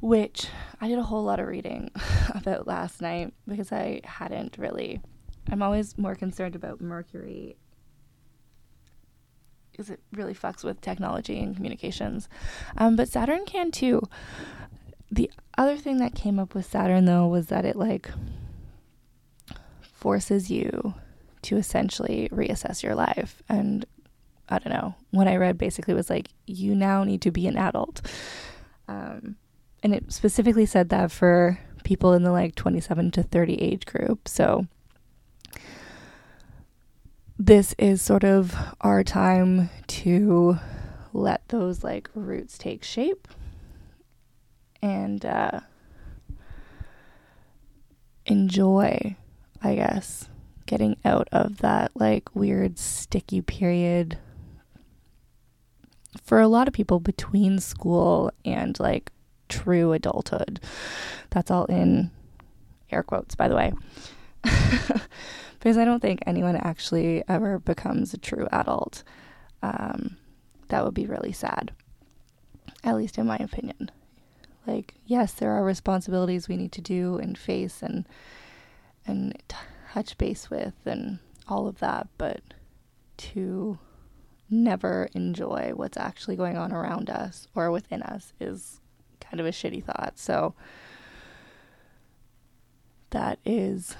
which 0.00 0.48
I 0.80 0.88
did 0.88 0.98
a 0.98 1.04
whole 1.04 1.22
lot 1.22 1.40
of 1.40 1.46
reading 1.46 1.90
about 2.34 2.66
last 2.66 3.00
night 3.00 3.32
because 3.46 3.72
I 3.72 4.00
hadn't 4.04 4.58
really. 4.58 5.00
I'm 5.50 5.62
always 5.62 5.98
more 5.98 6.14
concerned 6.14 6.54
about 6.54 6.80
Mercury 6.80 7.56
because 9.70 9.90
it 9.90 10.00
really 10.12 10.34
fucks 10.34 10.62
with 10.62 10.80
technology 10.80 11.40
and 11.40 11.56
communications. 11.56 12.28
Um, 12.76 12.94
but 12.94 13.08
Saturn 13.08 13.44
can 13.46 13.70
too. 13.70 14.02
The 15.10 15.30
other 15.58 15.76
thing 15.76 15.98
that 15.98 16.14
came 16.14 16.38
up 16.38 16.54
with 16.54 16.66
Saturn 16.66 17.06
though 17.06 17.26
was 17.26 17.48
that 17.48 17.64
it 17.64 17.76
like 17.76 18.10
forces 19.82 20.50
you 20.50 20.94
to 21.42 21.56
essentially 21.56 22.28
reassess 22.32 22.82
your 22.82 22.94
life. 22.94 23.42
And 23.48 23.84
I 24.48 24.58
don't 24.58 24.72
know, 24.72 24.94
what 25.10 25.28
I 25.28 25.36
read 25.36 25.58
basically 25.58 25.94
was 25.94 26.10
like, 26.10 26.28
you 26.46 26.74
now 26.74 27.04
need 27.04 27.22
to 27.22 27.30
be 27.30 27.46
an 27.46 27.56
adult. 27.56 28.00
Um, 28.88 29.36
and 29.82 29.94
it 29.94 30.12
specifically 30.12 30.66
said 30.66 30.88
that 30.90 31.10
for 31.10 31.58
people 31.84 32.12
in 32.12 32.22
the 32.22 32.32
like 32.32 32.54
27 32.54 33.10
to 33.12 33.22
30 33.22 33.54
age 33.54 33.86
group. 33.86 34.28
So 34.28 34.66
this 37.38 37.74
is 37.78 38.00
sort 38.00 38.24
of 38.24 38.54
our 38.80 39.02
time 39.02 39.70
to 39.88 40.58
let 41.12 41.48
those 41.48 41.82
like 41.82 42.08
roots 42.14 42.56
take 42.56 42.84
shape 42.84 43.28
and 44.80 45.24
uh, 45.24 45.60
enjoy, 48.26 49.16
I 49.62 49.74
guess, 49.74 50.28
getting 50.72 50.96
out 51.04 51.28
of 51.32 51.58
that 51.58 51.90
like 51.94 52.34
weird 52.34 52.78
sticky 52.78 53.42
period 53.42 54.16
for 56.24 56.40
a 56.40 56.48
lot 56.48 56.66
of 56.66 56.72
people 56.72 56.98
between 56.98 57.58
school 57.58 58.32
and 58.42 58.80
like 58.80 59.12
true 59.50 59.92
adulthood. 59.92 60.58
That's 61.28 61.50
all 61.50 61.66
in 61.66 62.10
air 62.90 63.02
quotes, 63.02 63.34
by 63.34 63.48
the 63.48 63.54
way. 63.54 63.74
because 65.58 65.76
I 65.76 65.84
don't 65.84 66.00
think 66.00 66.20
anyone 66.24 66.56
actually 66.56 67.22
ever 67.28 67.58
becomes 67.58 68.14
a 68.14 68.18
true 68.18 68.48
adult. 68.50 69.02
Um, 69.62 70.16
that 70.68 70.86
would 70.86 70.94
be 70.94 71.04
really 71.04 71.32
sad, 71.32 71.72
at 72.82 72.96
least 72.96 73.18
in 73.18 73.26
my 73.26 73.36
opinion. 73.36 73.90
Like, 74.66 74.94
yes, 75.04 75.34
there 75.34 75.50
are 75.50 75.64
responsibilities 75.64 76.48
we 76.48 76.56
need 76.56 76.72
to 76.72 76.80
do 76.80 77.18
and 77.18 77.36
face 77.36 77.82
and 77.82 78.08
and 79.06 79.36
t- 79.48 79.56
touch 79.92 80.16
base 80.16 80.48
with 80.48 80.74
and 80.86 81.18
all 81.48 81.68
of 81.68 81.78
that, 81.80 82.08
but 82.16 82.40
to 83.18 83.78
never 84.48 85.08
enjoy 85.14 85.72
what's 85.74 85.96
actually 85.96 86.36
going 86.36 86.56
on 86.56 86.72
around 86.72 87.10
us 87.10 87.46
or 87.54 87.70
within 87.70 88.02
us 88.02 88.32
is 88.40 88.80
kind 89.20 89.38
of 89.40 89.46
a 89.46 89.50
shitty 89.50 89.84
thought. 89.84 90.14
So 90.16 90.54
that 93.10 93.38
is 93.44 93.94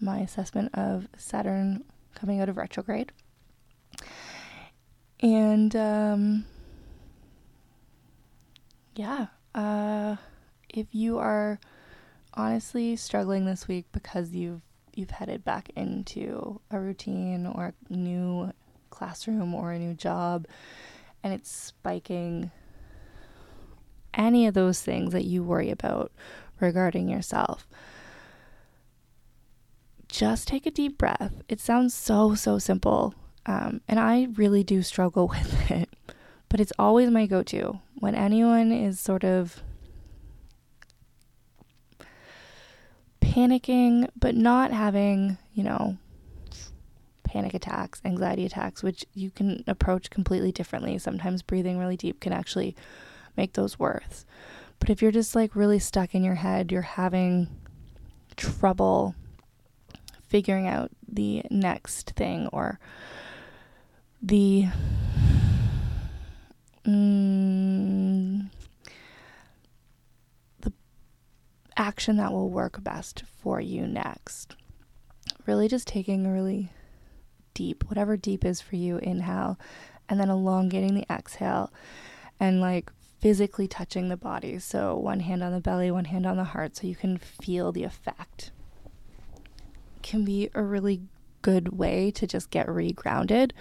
my 0.00 0.18
assessment 0.18 0.70
of 0.74 1.06
Saturn 1.16 1.84
coming 2.14 2.40
out 2.40 2.48
of 2.48 2.56
retrograde. 2.56 3.12
And 5.20 5.74
um, 5.76 6.44
yeah, 8.96 9.26
uh, 9.54 10.16
if 10.68 10.88
you 10.90 11.18
are 11.18 11.60
honestly 12.34 12.96
struggling 12.96 13.44
this 13.44 13.68
week 13.68 13.86
because 13.92 14.32
you've 14.32 14.62
you've 14.94 15.10
headed 15.10 15.44
back 15.44 15.70
into 15.76 16.60
a 16.70 16.78
routine 16.78 17.46
or 17.46 17.74
a 17.88 17.92
new 17.92 18.52
classroom 18.90 19.54
or 19.54 19.72
a 19.72 19.78
new 19.78 19.94
job 19.94 20.46
and 21.22 21.32
it's 21.32 21.50
spiking. 21.50 22.50
Any 24.14 24.46
of 24.46 24.54
those 24.54 24.82
things 24.82 25.12
that 25.12 25.24
you 25.24 25.42
worry 25.42 25.70
about 25.70 26.12
regarding 26.60 27.08
yourself 27.08 27.66
just 30.08 30.46
take 30.46 30.66
a 30.66 30.70
deep 30.70 30.98
breath. 30.98 31.32
It 31.48 31.58
sounds 31.58 31.94
so 31.94 32.34
so 32.34 32.58
simple 32.58 33.14
um, 33.44 33.80
and 33.88 33.98
i 33.98 34.28
really 34.36 34.62
do 34.62 34.82
struggle 34.82 35.26
with 35.34 35.70
it 35.70 35.88
but 36.52 36.60
it's 36.60 36.72
always 36.78 37.08
my 37.08 37.24
go-to. 37.24 37.80
When 37.94 38.14
anyone 38.14 38.72
is 38.72 39.00
sort 39.00 39.24
of 39.24 39.62
panicking, 43.32 44.08
but 44.18 44.34
not 44.34 44.72
having, 44.72 45.38
you 45.54 45.64
know, 45.64 45.96
panic 47.24 47.54
attacks, 47.54 48.02
anxiety 48.04 48.44
attacks, 48.44 48.82
which 48.82 49.06
you 49.14 49.30
can 49.30 49.64
approach 49.66 50.10
completely 50.10 50.52
differently. 50.52 50.98
Sometimes 50.98 51.40
breathing 51.40 51.78
really 51.78 51.96
deep 51.96 52.20
can 52.20 52.32
actually 52.32 52.76
make 53.36 53.54
those 53.54 53.78
worse. 53.78 54.26
But 54.78 54.90
if 54.90 55.00
you're 55.00 55.12
just 55.12 55.34
like 55.34 55.56
really 55.56 55.78
stuck 55.78 56.14
in 56.14 56.22
your 56.22 56.34
head, 56.34 56.70
you're 56.70 56.82
having 56.82 57.48
trouble 58.36 59.14
figuring 60.28 60.66
out 60.66 60.90
the 61.08 61.42
next 61.50 62.10
thing 62.10 62.48
or 62.52 62.78
the 64.20 64.66
mm, 66.86 67.61
action 71.76 72.16
that 72.16 72.32
will 72.32 72.50
work 72.50 72.82
best 72.82 73.24
for 73.40 73.60
you 73.60 73.86
next. 73.86 74.56
Really 75.46 75.68
just 75.68 75.88
taking 75.88 76.26
a 76.26 76.32
really 76.32 76.70
deep, 77.54 77.84
whatever 77.88 78.16
deep 78.16 78.44
is 78.44 78.60
for 78.60 78.76
you, 78.76 78.98
inhale, 78.98 79.58
and 80.08 80.18
then 80.20 80.30
elongating 80.30 80.94
the 80.94 81.06
exhale 81.10 81.72
and 82.38 82.60
like 82.60 82.90
physically 83.20 83.68
touching 83.68 84.08
the 84.08 84.16
body. 84.16 84.58
So 84.58 84.96
one 84.96 85.20
hand 85.20 85.42
on 85.42 85.52
the 85.52 85.60
belly, 85.60 85.90
one 85.90 86.06
hand 86.06 86.26
on 86.26 86.36
the 86.36 86.44
heart, 86.44 86.76
so 86.76 86.86
you 86.86 86.96
can 86.96 87.18
feel 87.18 87.72
the 87.72 87.84
effect. 87.84 88.50
Can 90.02 90.24
be 90.24 90.50
a 90.54 90.62
really 90.62 91.02
good 91.42 91.76
way 91.76 92.10
to 92.12 92.26
just 92.26 92.50
get 92.50 92.66
regrounded. 92.66 93.52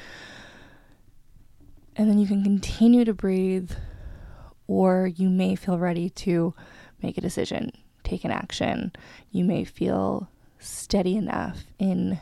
And 1.96 2.10
then 2.10 2.18
you 2.18 2.26
can 2.26 2.44
continue 2.44 3.06
to 3.06 3.14
breathe, 3.14 3.72
or 4.68 5.08
you 5.08 5.30
may 5.30 5.56
feel 5.56 5.78
ready 5.78 6.10
to 6.10 6.54
make 7.02 7.18
a 7.18 7.22
decision 7.22 7.72
take 8.12 8.26
an 8.26 8.32
action, 8.32 8.92
you 9.32 9.46
may 9.46 9.64
feel 9.64 10.30
steady 10.60 11.16
enough 11.16 11.64
in 11.80 12.20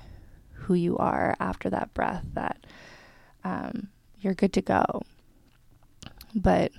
who 0.54 0.76
you 0.76 0.96
are 0.98 1.36
after 1.40 1.70
that 1.70 1.92
breath 1.96 2.26
that 2.34 2.66
um, 3.44 3.90
you're 4.22 4.36
good 4.36 4.54
to 4.54 4.62
go. 4.62 5.02
But 6.36 6.72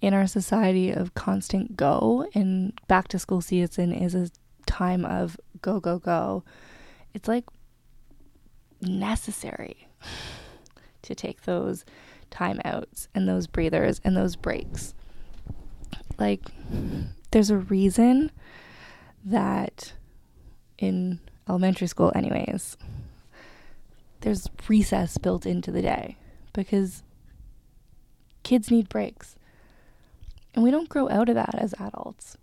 in 0.00 0.14
our 0.14 0.26
society 0.26 0.90
of 0.90 1.14
constant 1.14 1.76
go, 1.76 2.26
and 2.34 2.72
back 2.88 3.06
to 3.08 3.20
school 3.20 3.40
season 3.40 3.92
is 3.92 4.16
a 4.16 4.30
time 4.66 5.04
of 5.04 5.38
go, 5.62 5.78
go, 5.78 6.00
go, 6.00 6.42
it's 7.14 7.28
like 7.28 7.44
necessary 8.80 9.86
to 11.02 11.14
take 11.14 11.42
those 11.42 11.84
timeouts 12.32 13.06
and 13.14 13.28
those 13.28 13.46
breathers 13.46 14.00
and 14.02 14.16
those 14.16 14.34
breaks. 14.34 14.92
Like, 16.18 16.42
there's 17.30 17.50
a 17.50 17.58
reason 17.58 18.30
that 19.24 19.92
in 20.78 21.20
elementary 21.48 21.86
school, 21.86 22.12
anyways, 22.14 22.76
there's 24.20 24.48
recess 24.68 25.18
built 25.18 25.46
into 25.46 25.70
the 25.70 25.82
day 25.82 26.16
because 26.52 27.02
kids 28.42 28.70
need 28.70 28.88
breaks. 28.88 29.36
And 30.54 30.64
we 30.64 30.70
don't 30.70 30.88
grow 30.88 31.08
out 31.08 31.28
of 31.28 31.36
that 31.36 31.54
as 31.54 31.74
adults. 31.78 32.36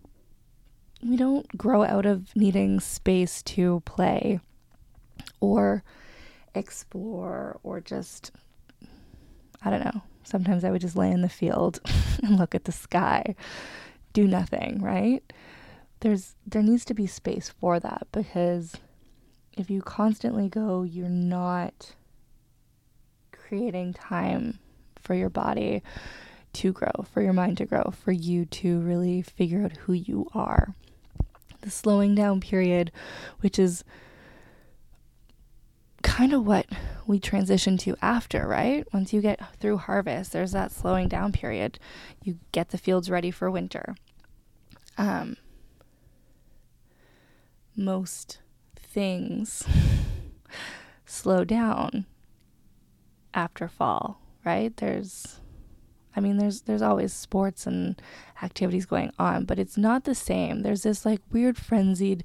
We 1.03 1.17
don't 1.17 1.47
grow 1.57 1.83
out 1.83 2.05
of 2.05 2.35
needing 2.35 2.79
space 2.79 3.43
to 3.43 3.81
play 3.85 4.39
or 5.39 5.83
explore 6.55 7.59
or 7.63 7.81
just, 7.81 8.31
I 9.63 9.69
don't 9.69 9.83
know. 9.83 10.01
Sometimes 10.23 10.63
I 10.63 10.71
would 10.71 10.81
just 10.81 10.97
lay 10.97 11.11
in 11.11 11.21
the 11.21 11.29
field 11.29 11.79
and 12.23 12.37
look 12.37 12.55
at 12.55 12.65
the 12.65 12.71
sky, 12.71 13.35
do 14.17 14.25
nothing, 14.27 14.81
right? 14.81 15.21
There's 15.99 16.33
there 16.43 16.63
needs 16.63 16.83
to 16.85 16.95
be 16.95 17.05
space 17.05 17.49
for 17.49 17.79
that 17.79 18.07
because 18.11 18.73
if 19.55 19.69
you 19.69 19.83
constantly 19.83 20.49
go, 20.49 20.81
you're 20.81 21.07
not 21.07 21.93
creating 23.31 23.93
time 23.93 24.57
for 24.99 25.13
your 25.13 25.29
body 25.29 25.83
to 26.53 26.73
grow, 26.73 27.05
for 27.13 27.21
your 27.21 27.33
mind 27.33 27.57
to 27.59 27.65
grow, 27.65 27.93
for 28.03 28.11
you 28.11 28.45
to 28.45 28.79
really 28.79 29.21
figure 29.21 29.63
out 29.63 29.77
who 29.77 29.93
you 29.93 30.27
are. 30.33 30.73
The 31.61 31.69
slowing 31.69 32.15
down 32.15 32.41
period, 32.41 32.91
which 33.41 33.59
is 33.59 33.83
kind 36.01 36.33
of 36.33 36.47
what 36.47 36.65
we 37.05 37.19
transition 37.19 37.77
to 37.77 37.95
after, 38.01 38.47
right? 38.47 38.83
Once 38.91 39.13
you 39.13 39.21
get 39.21 39.39
through 39.59 39.77
harvest, 39.77 40.31
there's 40.31 40.53
that 40.53 40.71
slowing 40.71 41.07
down 41.07 41.31
period. 41.31 41.77
You 42.23 42.39
get 42.51 42.69
the 42.69 42.79
fields 42.79 43.11
ready 43.11 43.29
for 43.29 43.51
winter. 43.51 43.95
Um, 44.97 45.37
most 47.75 48.39
things 48.75 49.63
slow 51.05 51.43
down 51.43 52.05
after 53.33 53.67
fall, 53.67 54.19
right? 54.43 54.75
There's 54.77 55.39
I 56.15 56.19
mean 56.19 56.37
there's 56.37 56.61
there's 56.61 56.81
always 56.81 57.13
sports 57.13 57.67
and 57.67 58.01
activities 58.41 58.87
going 58.87 59.11
on, 59.19 59.45
but 59.45 59.59
it's 59.59 59.77
not 59.77 60.03
the 60.05 60.15
same. 60.15 60.63
There's 60.63 60.81
this 60.81 61.05
like 61.05 61.21
weird 61.31 61.57
frenzied 61.57 62.23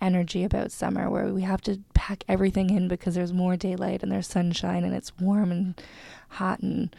energy 0.00 0.44
about 0.44 0.72
summer 0.72 1.10
where 1.10 1.26
we 1.26 1.42
have 1.42 1.60
to 1.62 1.80
pack 1.92 2.24
everything 2.26 2.70
in 2.70 2.88
because 2.88 3.14
there's 3.14 3.32
more 3.32 3.56
daylight 3.56 4.02
and 4.02 4.10
there's 4.10 4.28
sunshine 4.28 4.84
and 4.84 4.94
it's 4.94 5.12
warm 5.18 5.52
and 5.52 5.80
hot 6.30 6.60
and 6.60 6.96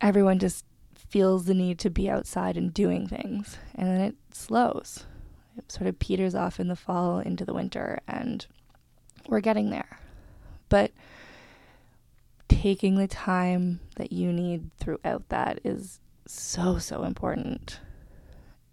everyone 0.00 0.38
just 0.38 0.64
feels 1.08 1.46
the 1.46 1.54
need 1.54 1.78
to 1.80 1.90
be 1.90 2.08
outside 2.08 2.56
and 2.56 2.72
doing 2.72 3.08
things. 3.08 3.58
And 3.74 3.88
then 3.88 4.00
it 4.00 4.16
slows. 4.32 5.04
It 5.56 5.72
sort 5.72 5.88
of 5.88 5.98
peters 5.98 6.34
off 6.34 6.60
in 6.60 6.68
the 6.68 6.76
fall 6.76 7.18
into 7.18 7.44
the 7.44 7.54
winter 7.54 8.00
and 8.06 8.46
we're 9.28 9.40
getting 9.40 9.70
there. 9.70 9.98
But 10.68 10.92
taking 12.48 12.96
the 12.96 13.08
time 13.08 13.80
that 13.96 14.12
you 14.12 14.32
need 14.32 14.70
throughout 14.78 15.28
that 15.28 15.60
is 15.64 16.00
so, 16.26 16.78
so 16.78 17.04
important. 17.04 17.80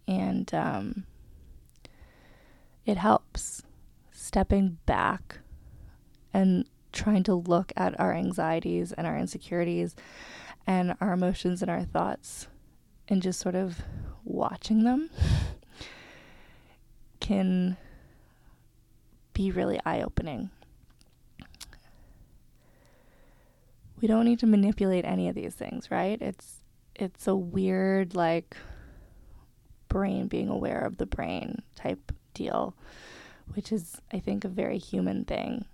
And 0.08 0.54
um, 0.54 1.06
it 2.86 2.98
helps 2.98 3.64
stepping 4.12 4.78
back 4.86 5.40
and 6.34 6.66
trying 6.92 7.24
to 7.24 7.36
look 7.36 7.72
at 7.76 8.00
our 8.00 8.14
anxieties 8.14 8.92
and 8.92 9.08
our 9.08 9.18
insecurities 9.18 9.96
and 10.68 10.96
our 11.00 11.14
emotions 11.14 11.62
and 11.62 11.70
our 11.70 11.84
thoughts 11.84 12.48
and 13.08 13.22
just 13.22 13.40
sort 13.40 13.56
of 13.56 13.82
watching 14.24 14.84
them 14.84 15.10
can 17.20 17.78
be 19.34 19.52
really 19.52 19.80
eye 19.86 20.02
opening. 20.02 20.50
We 24.02 24.08
don't 24.08 24.26
need 24.26 24.40
to 24.40 24.48
manipulate 24.48 25.06
any 25.06 25.30
of 25.30 25.36
these 25.36 25.54
things, 25.54 25.90
right? 25.90 26.22
It's 26.22 26.62
it's 26.96 27.28
a 27.28 27.36
weird 27.36 28.16
like 28.16 28.58
brain 29.90 30.28
being 30.28 30.50
aware 30.50 30.82
of 30.82 30.98
the 30.98 31.06
brain 31.06 31.62
type 31.76 32.12
deal, 32.34 32.76
which 33.54 33.72
is 33.72 34.02
I 34.12 34.20
think 34.20 34.44
a 34.44 34.50
very 34.50 34.78
human 34.78 35.26
thing. 35.26 35.66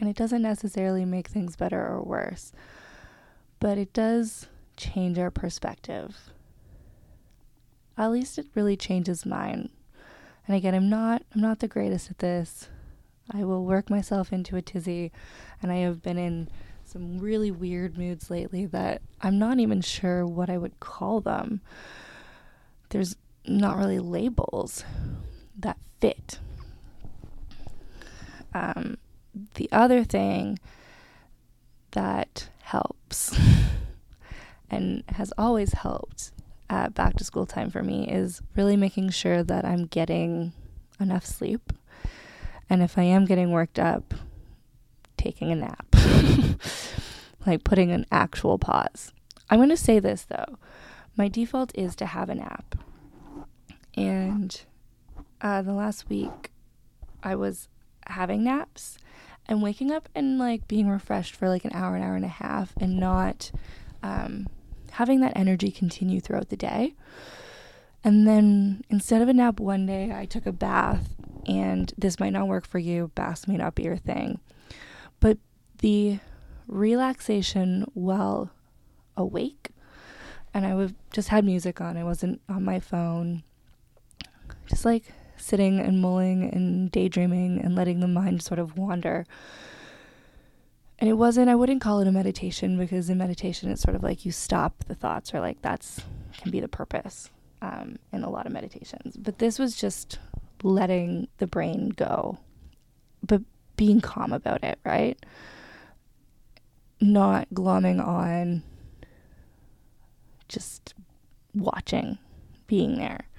And 0.00 0.08
it 0.08 0.16
doesn't 0.16 0.42
necessarily 0.42 1.04
make 1.04 1.28
things 1.28 1.54
better 1.54 1.86
or 1.86 2.02
worse, 2.02 2.52
but 3.60 3.78
it 3.78 3.92
does 3.92 4.48
change 4.76 5.18
our 5.18 5.30
perspective. 5.30 6.16
At 7.96 8.10
least 8.10 8.38
it 8.38 8.46
really 8.56 8.76
changes 8.76 9.24
mine 9.24 9.68
and 10.50 10.56
again, 10.56 10.74
I'm 10.74 10.88
not 10.88 11.22
I'm 11.32 11.40
not 11.40 11.60
the 11.60 11.68
greatest 11.68 12.10
at 12.10 12.18
this. 12.18 12.68
I 13.32 13.44
will 13.44 13.64
work 13.64 13.88
myself 13.88 14.32
into 14.32 14.56
a 14.56 14.62
tizzy 14.62 15.12
and 15.62 15.70
I 15.70 15.76
have 15.76 16.02
been 16.02 16.18
in 16.18 16.48
some 16.84 17.18
really 17.18 17.52
weird 17.52 17.96
moods 17.96 18.30
lately 18.30 18.66
that 18.66 19.00
I'm 19.20 19.38
not 19.38 19.60
even 19.60 19.80
sure 19.80 20.26
what 20.26 20.50
I 20.50 20.58
would 20.58 20.80
call 20.80 21.20
them. 21.20 21.60
There's 22.88 23.14
not 23.46 23.76
really 23.76 24.00
labels 24.00 24.84
that 25.56 25.78
fit. 26.00 26.40
Um, 28.52 28.98
the 29.54 29.68
other 29.72 30.04
thing 30.04 30.58
that 31.92 32.48
helps 32.62 33.38
and 34.70 35.02
has 35.08 35.32
always 35.36 35.72
helped 35.72 36.32
at 36.68 36.94
back 36.94 37.16
to 37.16 37.24
school 37.24 37.46
time 37.46 37.70
for 37.70 37.82
me 37.82 38.08
is 38.08 38.42
really 38.56 38.76
making 38.76 39.10
sure 39.10 39.42
that 39.42 39.64
I'm 39.64 39.86
getting 39.86 40.52
enough 41.00 41.26
sleep. 41.26 41.72
And 42.68 42.82
if 42.82 42.96
I 42.96 43.02
am 43.02 43.24
getting 43.24 43.50
worked 43.50 43.78
up, 43.78 44.14
taking 45.16 45.50
a 45.50 45.56
nap, 45.56 45.86
like 47.46 47.64
putting 47.64 47.90
an 47.90 48.06
actual 48.12 48.58
pause. 48.58 49.12
I'm 49.48 49.58
going 49.58 49.70
to 49.70 49.76
say 49.76 49.98
this 49.98 50.24
though 50.24 50.56
my 51.20 51.28
default 51.28 51.70
is 51.74 51.94
to 51.96 52.06
have 52.06 52.30
a 52.30 52.34
nap. 52.34 52.76
And 53.94 54.58
uh, 55.40 55.60
the 55.60 55.74
last 55.74 56.08
week, 56.08 56.50
I 57.22 57.34
was 57.34 57.68
having 58.06 58.42
naps 58.42 58.96
and 59.50 59.60
waking 59.60 59.90
up 59.90 60.08
and 60.14 60.38
like 60.38 60.68
being 60.68 60.88
refreshed 60.88 61.34
for 61.34 61.48
like 61.48 61.64
an 61.64 61.72
hour, 61.74 61.96
an 61.96 62.02
hour 62.02 62.14
and 62.14 62.24
a 62.24 62.28
half, 62.28 62.72
and 62.80 62.98
not 62.98 63.50
um, 64.00 64.46
having 64.92 65.20
that 65.20 65.36
energy 65.36 65.72
continue 65.72 66.20
throughout 66.20 66.48
the 66.48 66.56
day. 66.56 66.94
And 68.04 68.26
then 68.26 68.82
instead 68.88 69.20
of 69.20 69.28
a 69.28 69.34
nap 69.34 69.58
one 69.58 69.84
day, 69.84 70.12
I 70.14 70.24
took 70.24 70.46
a 70.46 70.52
bath, 70.52 71.16
and 71.46 71.92
this 71.98 72.20
might 72.20 72.32
not 72.32 72.46
work 72.46 72.66
for 72.66 72.78
you. 72.78 73.10
Baths 73.16 73.48
may 73.48 73.56
not 73.56 73.74
be 73.74 73.82
your 73.82 73.96
thing. 73.96 74.38
But 75.18 75.36
the 75.78 76.20
relaxation 76.68 77.84
while 77.92 78.52
awake, 79.16 79.70
and 80.54 80.64
I 80.64 80.74
would 80.74 80.94
just 81.12 81.28
had 81.28 81.44
music 81.44 81.80
on, 81.80 81.96
I 81.96 82.04
wasn't 82.04 82.40
on 82.48 82.64
my 82.64 82.78
phone, 82.78 83.42
just 84.66 84.84
like 84.84 85.12
sitting 85.40 85.80
and 85.80 86.00
mulling 86.00 86.50
and 86.52 86.90
daydreaming 86.90 87.60
and 87.60 87.74
letting 87.74 88.00
the 88.00 88.08
mind 88.08 88.42
sort 88.42 88.58
of 88.58 88.76
wander. 88.76 89.26
And 90.98 91.08
it 91.08 91.14
wasn't 91.14 91.48
i 91.48 91.54
wouldn't 91.54 91.80
call 91.80 92.00
it 92.00 92.08
a 92.08 92.12
meditation 92.12 92.76
because 92.76 93.08
in 93.08 93.16
meditation 93.16 93.70
it's 93.70 93.80
sort 93.80 93.96
of 93.96 94.02
like 94.02 94.26
you 94.26 94.32
stop 94.32 94.84
the 94.86 94.94
thoughts 94.94 95.32
or 95.32 95.40
like 95.40 95.62
that's 95.62 96.02
can 96.36 96.50
be 96.50 96.60
the 96.60 96.68
purpose 96.68 97.30
um, 97.62 97.98
in 98.12 98.22
a 98.22 98.30
lot 98.30 98.46
of 98.46 98.52
meditations. 98.52 99.16
But 99.16 99.38
this 99.38 99.58
was 99.58 99.76
just 99.76 100.18
letting 100.62 101.28
the 101.38 101.46
brain 101.46 101.88
go 101.90 102.38
but 103.26 103.42
being 103.76 104.00
calm 104.00 104.32
about 104.32 104.62
it 104.62 104.78
right? 104.84 105.18
Not 107.00 107.48
glomming 107.54 108.04
on 108.06 108.62
just 110.48 110.94
watching 111.54 112.18
being 112.66 112.98
there 112.98 113.29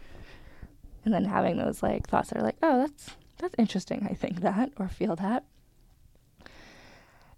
and 1.06 1.14
then 1.14 1.26
having 1.26 1.58
those 1.58 1.82
like 1.82 2.08
thoughts 2.08 2.30
that 2.30 2.38
are 2.38 2.44
like 2.44 2.58
oh 2.62 2.80
that's 2.80 3.12
that's 3.38 3.56
interesting 3.58 4.08
i 4.10 4.14
think 4.14 4.42
that 4.42 4.72
or 4.78 4.88
feel 4.88 5.16
that 5.16 5.44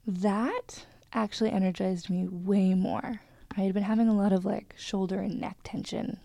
that 0.05 0.85
actually 1.13 1.51
energized 1.51 2.09
me 2.09 2.27
way 2.27 2.73
more. 2.73 3.21
I 3.55 3.61
had 3.61 3.73
been 3.73 3.83
having 3.83 4.07
a 4.07 4.15
lot 4.15 4.33
of 4.33 4.45
like 4.45 4.73
shoulder 4.77 5.19
and 5.19 5.39
neck 5.39 5.57
tension, 5.63 6.19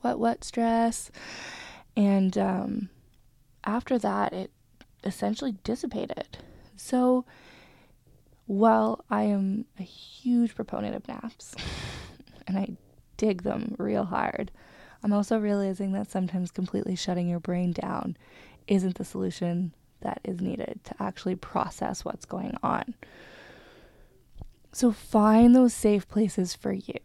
what, 0.00 0.18
what 0.18 0.44
stress. 0.44 1.10
And 1.96 2.36
um, 2.38 2.88
after 3.64 3.98
that, 3.98 4.32
it 4.32 4.50
essentially 5.04 5.56
dissipated. 5.62 6.38
So 6.76 7.24
while 8.46 9.04
I 9.10 9.24
am 9.24 9.66
a 9.78 9.82
huge 9.82 10.54
proponent 10.54 10.96
of 10.96 11.06
naps 11.06 11.54
and 12.46 12.58
I 12.58 12.76
dig 13.16 13.42
them 13.42 13.74
real 13.78 14.04
hard, 14.04 14.50
I'm 15.02 15.12
also 15.12 15.38
realizing 15.38 15.92
that 15.92 16.10
sometimes 16.10 16.50
completely 16.50 16.94
shutting 16.96 17.28
your 17.28 17.40
brain 17.40 17.72
down 17.72 18.16
isn't 18.68 18.96
the 18.96 19.04
solution 19.04 19.72
that 20.00 20.20
is 20.24 20.40
needed 20.40 20.80
to 20.84 20.94
actually 21.00 21.36
process 21.36 22.04
what's 22.04 22.24
going 22.24 22.56
on. 22.62 22.94
So 24.72 24.92
find 24.92 25.54
those 25.54 25.74
safe 25.74 26.08
places 26.08 26.54
for 26.54 26.72
you. 26.72 26.98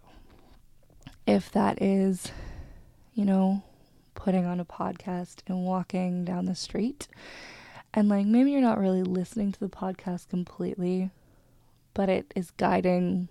If 1.26 1.52
that 1.52 1.82
is, 1.82 2.32
you 3.14 3.26
know, 3.26 3.64
putting 4.16 4.46
on 4.46 4.60
a 4.60 4.66
podcast 4.66 5.40
and 5.48 5.66
walking 5.66 6.24
down 6.24 6.46
the 6.46 6.56
street, 6.56 7.08
and 7.94 8.10
like 8.10 8.26
maybe 8.26 8.52
you're 8.52 8.62
not 8.62 8.80
really 8.80 9.04
listening 9.04 9.52
to 9.52 9.60
the 9.60 9.70
podcast 9.70 10.30
completely, 10.30 11.10
but 11.94 12.10
it 12.10 12.32
is 12.36 12.52
guiding 12.52 13.28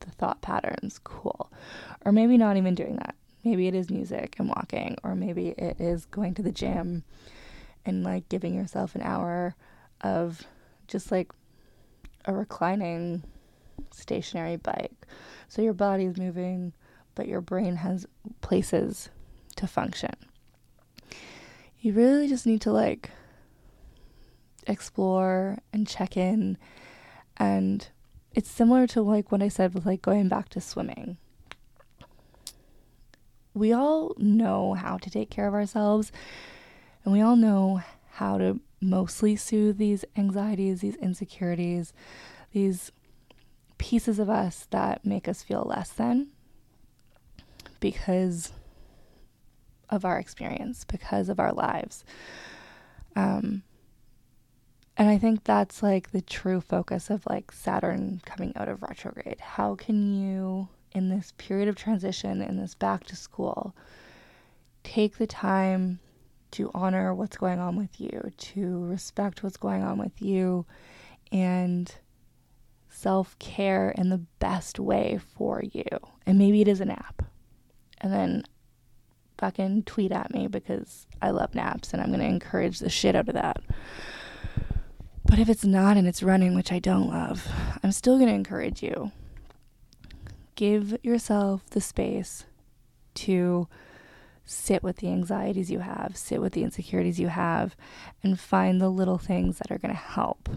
the 0.00 0.10
thought 0.10 0.42
patterns. 0.42 1.00
Cool. 1.02 1.50
Or 2.04 2.12
maybe 2.12 2.36
not 2.36 2.56
even 2.56 2.74
doing 2.74 2.96
that. 2.96 3.14
Maybe 3.46 3.68
it 3.68 3.76
is 3.76 3.90
music 3.90 4.34
and 4.40 4.48
walking, 4.48 4.96
or 5.04 5.14
maybe 5.14 5.50
it 5.50 5.80
is 5.80 6.04
going 6.06 6.34
to 6.34 6.42
the 6.42 6.50
gym 6.50 7.04
and 7.84 8.02
like 8.02 8.28
giving 8.28 8.56
yourself 8.56 8.96
an 8.96 9.02
hour 9.02 9.54
of 10.00 10.42
just 10.88 11.12
like 11.12 11.30
a 12.24 12.34
reclining 12.34 13.22
stationary 13.92 14.56
bike. 14.56 15.06
So 15.46 15.62
your 15.62 15.74
body's 15.74 16.16
moving, 16.16 16.72
but 17.14 17.28
your 17.28 17.40
brain 17.40 17.76
has 17.76 18.04
places 18.40 19.10
to 19.54 19.68
function. 19.68 20.16
You 21.78 21.92
really 21.92 22.26
just 22.26 22.46
need 22.46 22.62
to 22.62 22.72
like 22.72 23.12
explore 24.66 25.58
and 25.72 25.86
check 25.86 26.16
in 26.16 26.58
and 27.36 27.86
it's 28.34 28.50
similar 28.50 28.88
to 28.88 29.02
like 29.02 29.30
what 29.30 29.40
I 29.40 29.48
said 29.48 29.72
with 29.72 29.86
like 29.86 30.02
going 30.02 30.26
back 30.26 30.48
to 30.48 30.60
swimming. 30.60 31.18
We 33.56 33.72
all 33.72 34.14
know 34.18 34.74
how 34.74 34.98
to 34.98 35.08
take 35.08 35.30
care 35.30 35.48
of 35.48 35.54
ourselves 35.54 36.12
and 37.04 37.12
we 37.12 37.22
all 37.22 37.36
know 37.36 37.82
how 38.12 38.36
to 38.36 38.60
mostly 38.80 39.34
soothe 39.34 39.78
these 39.78 40.04
anxieties, 40.16 40.82
these 40.82 40.96
insecurities, 40.96 41.94
these 42.52 42.92
pieces 43.78 44.18
of 44.18 44.28
us 44.28 44.66
that 44.70 45.04
make 45.06 45.26
us 45.26 45.42
feel 45.42 45.62
less 45.62 45.90
than 45.90 46.28
because 47.80 48.52
of 49.88 50.04
our 50.04 50.18
experience, 50.18 50.84
because 50.84 51.28
of 51.28 51.40
our 51.40 51.52
lives. 51.52 52.04
Um, 53.14 53.62
and 54.98 55.08
I 55.08 55.16
think 55.16 55.44
that's 55.44 55.82
like 55.82 56.10
the 56.10 56.20
true 56.22 56.60
focus 56.60 57.08
of 57.08 57.24
like 57.26 57.52
Saturn 57.52 58.20
coming 58.26 58.52
out 58.56 58.68
of 58.68 58.82
retrograde. 58.82 59.40
How 59.40 59.74
can 59.74 60.14
you, 60.14 60.68
in 60.96 61.10
this 61.10 61.34
period 61.36 61.68
of 61.68 61.76
transition, 61.76 62.40
in 62.40 62.56
this 62.56 62.74
back 62.74 63.04
to 63.04 63.14
school, 63.14 63.76
take 64.82 65.18
the 65.18 65.26
time 65.26 66.00
to 66.52 66.70
honor 66.74 67.14
what's 67.14 67.36
going 67.36 67.58
on 67.58 67.76
with 67.76 68.00
you, 68.00 68.32
to 68.38 68.86
respect 68.86 69.42
what's 69.42 69.58
going 69.58 69.82
on 69.82 69.98
with 69.98 70.22
you, 70.22 70.64
and 71.30 71.96
self 72.88 73.38
care 73.38 73.90
in 73.90 74.08
the 74.08 74.24
best 74.38 74.80
way 74.80 75.20
for 75.36 75.62
you. 75.62 75.84
And 76.24 76.38
maybe 76.38 76.62
it 76.62 76.68
is 76.68 76.80
a 76.80 76.86
nap. 76.86 77.22
And 78.00 78.10
then 78.10 78.44
fucking 79.36 79.82
tweet 79.82 80.12
at 80.12 80.32
me 80.32 80.46
because 80.46 81.06
I 81.20 81.28
love 81.28 81.54
naps 81.54 81.92
and 81.92 82.00
I'm 82.00 82.08
going 82.08 82.20
to 82.20 82.26
encourage 82.26 82.78
the 82.78 82.88
shit 82.88 83.14
out 83.14 83.28
of 83.28 83.34
that. 83.34 83.58
But 85.26 85.38
if 85.38 85.50
it's 85.50 85.64
not 85.64 85.98
and 85.98 86.08
it's 86.08 86.22
running, 86.22 86.54
which 86.54 86.72
I 86.72 86.78
don't 86.78 87.10
love, 87.10 87.46
I'm 87.82 87.92
still 87.92 88.16
going 88.16 88.28
to 88.28 88.34
encourage 88.34 88.82
you. 88.82 89.12
Give 90.56 90.98
yourself 91.02 91.68
the 91.70 91.80
space 91.80 92.44
to 93.14 93.68
sit 94.46 94.82
with 94.82 94.96
the 94.96 95.08
anxieties 95.08 95.70
you 95.70 95.80
have, 95.80 96.16
sit 96.16 96.40
with 96.40 96.54
the 96.54 96.62
insecurities 96.62 97.20
you 97.20 97.28
have, 97.28 97.76
and 98.22 98.40
find 98.40 98.80
the 98.80 98.88
little 98.88 99.18
things 99.18 99.58
that 99.58 99.70
are 99.70 99.78
going 99.78 99.92
to 99.92 100.00
help. 100.00 100.48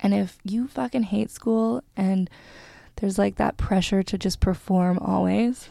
And 0.00 0.12
if 0.12 0.38
you 0.44 0.66
fucking 0.66 1.04
hate 1.04 1.30
school 1.30 1.82
and 1.96 2.28
there's 2.96 3.18
like 3.18 3.36
that 3.36 3.56
pressure 3.56 4.02
to 4.02 4.18
just 4.18 4.40
perform 4.40 4.98
always, 4.98 5.68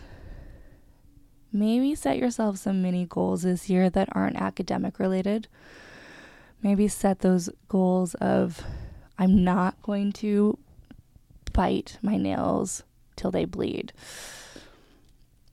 maybe 1.51 1.95
set 1.95 2.17
yourself 2.17 2.57
some 2.57 2.81
mini 2.81 3.05
goals 3.05 3.43
this 3.43 3.69
year 3.69 3.89
that 3.89 4.09
aren't 4.13 4.37
academic 4.37 4.97
related. 4.97 5.47
Maybe 6.61 6.87
set 6.87 7.19
those 7.19 7.49
goals 7.67 8.13
of 8.15 8.63
I'm 9.19 9.43
not 9.43 9.81
going 9.81 10.13
to 10.13 10.57
bite 11.51 11.97
my 12.01 12.17
nails 12.17 12.83
till 13.15 13.31
they 13.31 13.45
bleed 13.45 13.93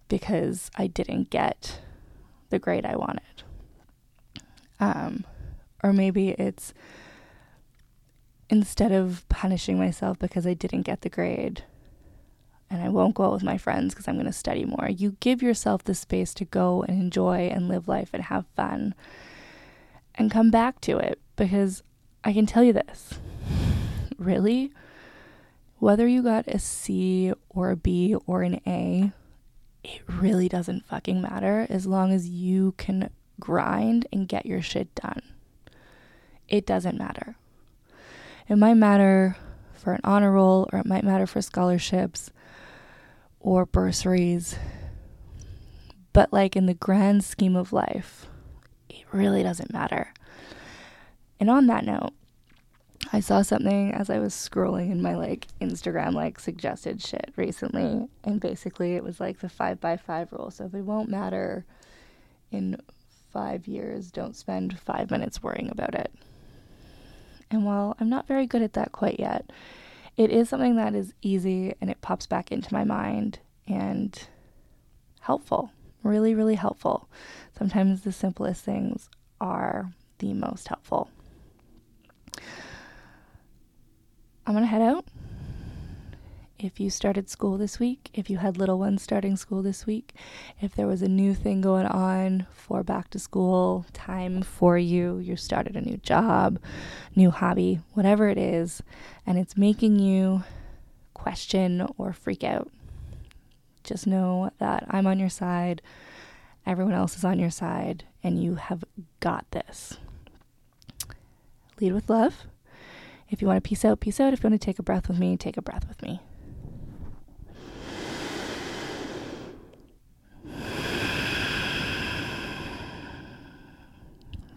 because 0.09 0.71
I 0.77 0.87
didn't 0.87 1.31
get 1.31 1.81
the 2.51 2.59
grade 2.59 2.85
I 2.85 2.97
wanted. 2.97 3.43
Um, 4.79 5.25
or 5.83 5.93
maybe 5.93 6.31
it's 6.31 6.75
instead 8.49 8.93
of 8.93 9.27
punishing 9.29 9.79
myself 9.79 10.19
because 10.19 10.47
I 10.47 10.55
didn't 10.55 10.83
get 10.83 11.03
the 11.03 11.09
grade 11.09 11.65
and 12.69 12.83
I 12.83 12.89
won't 12.89 13.15
go 13.15 13.25
out 13.25 13.33
with 13.33 13.43
my 13.43 13.59
friends 13.59 13.95
because 13.95 14.07
I'm 14.07 14.15
going 14.15 14.27
to 14.27 14.33
study 14.33 14.65
more, 14.65 14.89
you 14.89 15.17
give 15.21 15.43
yourself 15.43 15.85
the 15.85 15.95
space 15.95 16.33
to 16.35 16.45
go 16.45 16.83
and 16.83 17.01
enjoy 17.01 17.49
and 17.53 17.69
live 17.69 17.89
life 17.89 18.11
and 18.13 18.25
have 18.25 18.47
fun 18.55 18.95
and 20.15 20.31
come 20.31 20.51
back 20.51 20.81
to 20.83 20.99
it 20.99 21.21
because 21.37 21.83
I 22.23 22.33
can 22.33 22.47
tell 22.47 22.63
you 22.63 22.73
this 22.73 23.15
really, 24.19 24.73
whether 25.81 26.07
you 26.07 26.23
got 26.23 26.47
a 26.47 26.59
C 26.59 27.33
or 27.49 27.71
a 27.71 27.77
B 27.77 28.15
or 28.27 28.43
an 28.43 28.61
A 28.67 29.13
it 29.83 30.03
really 30.07 30.49
doesn't 30.49 30.87
fucking 30.87 31.23
matter 31.23 31.67
as 31.71 31.87
long 31.87 32.13
as 32.13 32.29
you 32.29 32.75
can 32.77 33.11
grind 33.39 34.07
and 34.13 34.29
get 34.29 34.47
your 34.47 34.61
shit 34.61 34.95
done. 34.95 35.23
It 36.49 36.67
doesn't 36.67 36.99
matter. 36.99 37.37
It 38.49 38.57
might 38.57 38.75
matter 38.75 39.37
for 39.73 39.93
an 39.93 40.01
honor 40.05 40.33
roll 40.33 40.69
or 40.73 40.81
it 40.81 40.87
might 40.87 41.05
matter 41.05 41.27
for 41.27 41.41
scholarships 41.41 42.31
or 43.39 43.65
bursaries. 43.65 44.57
But, 46.13 46.33
like, 46.33 46.57
in 46.57 46.67
the 46.67 46.75
grand 46.75 47.25
scheme 47.25 47.57
of 47.57 47.73
life, 47.73 48.27
it 48.89 49.05
really 49.13 49.43
doesn't 49.43 49.73
matter. 49.73 50.13
And 51.39 51.49
on 51.49 51.69
that 51.69 51.85
note, 51.85 52.13
I 53.13 53.21
saw 53.21 53.43
something 53.43 53.93
as 53.93 54.11
I 54.11 54.19
was 54.19 54.35
scrolling 54.35 54.93
in 54.93 55.03
my 55.03 55.17
like 55.17 55.47
Instagram 55.61 56.15
like 56.15 56.39
suggested 56.39 57.03
shit 57.03 57.33
recently, 57.37 58.09
and 58.25 58.41
basically 58.41 58.95
it 58.95 59.03
was 59.03 59.19
like 59.19 59.41
the 59.41 59.49
five 59.49 59.81
by 59.81 59.97
five 59.97 60.33
rule. 60.33 60.51
So 60.51 60.67
if 60.67 60.75
it 60.75 60.83
won't 60.83 61.09
matter 61.09 61.65
in 62.51 62.81
five 63.33 63.67
years, 63.67 64.11
don't 64.11 64.37
spend 64.37 64.79
five 64.79 65.11
minutes 65.11 65.43
worrying 65.43 65.71
about 65.71 65.95
it. 65.95 66.13
And 67.51 67.65
while 67.65 67.97
I'm 67.99 68.09
not 68.09 68.29
very 68.29 68.47
good 68.47 68.63
at 68.63 68.75
that 68.75 68.93
quite 68.93 69.19
yet, 69.19 69.51
it 70.17 70.31
is 70.31 70.49
something 70.49 70.77
that 70.77 70.95
is 70.95 71.15
easy 71.23 71.75
and 71.81 71.91
it 71.91 72.01
pops 72.01 72.27
back 72.27 72.53
into 72.53 72.73
my 72.73 72.85
mind 72.85 73.41
and 73.67 74.29
helpful. 75.21 75.73
Really, 76.03 76.35
really 76.35 76.55
helpful. 76.55 77.09
Sometimes 77.57 78.03
the 78.03 78.13
simplest 78.13 78.65
things 78.65 79.09
are 79.41 79.93
the 80.19 80.33
most 80.33 80.69
helpful. 80.69 81.11
I'm 84.47 84.55
going 84.55 84.65
to 84.65 84.71
head 84.71 84.83
out. 84.83 85.05
If 86.59 86.79
you 86.79 86.91
started 86.91 87.31
school 87.31 87.57
this 87.57 87.79
week, 87.79 88.11
if 88.13 88.29
you 88.29 88.39
had 88.39 88.59
little 88.59 88.79
ones 88.79 89.03
starting 89.03 89.37
school 89.37 89.63
this 89.63 89.87
week, 89.87 90.15
if 90.61 90.75
there 90.75 90.87
was 90.87 91.01
a 91.01 91.09
new 91.09 91.35
thing 91.35 91.63
going 91.63 91.87
on 91.87 92.47
for 92.51 92.83
back 92.83 93.09
to 93.11 93.19
school 93.19 93.87
time 93.95 94.43
for 94.43 94.77
you, 94.77 95.19
you 95.19 95.37
started 95.37 95.75
a 95.75 95.81
new 95.81 95.97
job, 95.99 96.59
new 97.17 97.31
hobby, 97.31 97.81
whatever 97.95 98.29
it 98.29 98.37
is, 98.37 98.83
and 99.27 99.39
it's 99.39 99.57
making 99.57 99.99
you 99.99 100.45
question 101.15 101.87
or 101.97 102.13
freak 102.13 102.45
out, 102.45 102.71
just 103.83 104.07
know 104.07 104.51
that 104.59 104.85
I'm 104.91 105.07
on 105.07 105.19
your 105.19 105.31
side, 105.31 105.81
everyone 106.67 106.95
else 106.95 107.17
is 107.17 107.25
on 107.25 107.39
your 107.39 107.51
side, 107.51 108.05
and 108.23 108.43
you 108.43 108.57
have 108.57 108.85
got 109.21 109.51
this. 109.51 109.97
Lead 111.81 111.95
with 111.95 112.11
love 112.11 112.45
if 113.31 113.41
you 113.41 113.49
want 113.49 113.63
to 113.63 113.69
peace 113.69 113.85
out, 113.85 114.01
peace 114.01 114.21
out. 114.21 114.33
If 114.33 114.43
you 114.43 114.51
want 114.51 114.61
to 114.61 114.65
take 114.65 114.79
a 114.79 114.83
breath 114.83 115.09
with 115.09 115.19
me, 115.19 115.37
take 115.37 115.57
a 115.57 115.63
breath 115.63 115.87
with 115.89 116.03
me. 116.03 116.21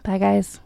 Bye, 0.02 0.18
guys. 0.18 0.60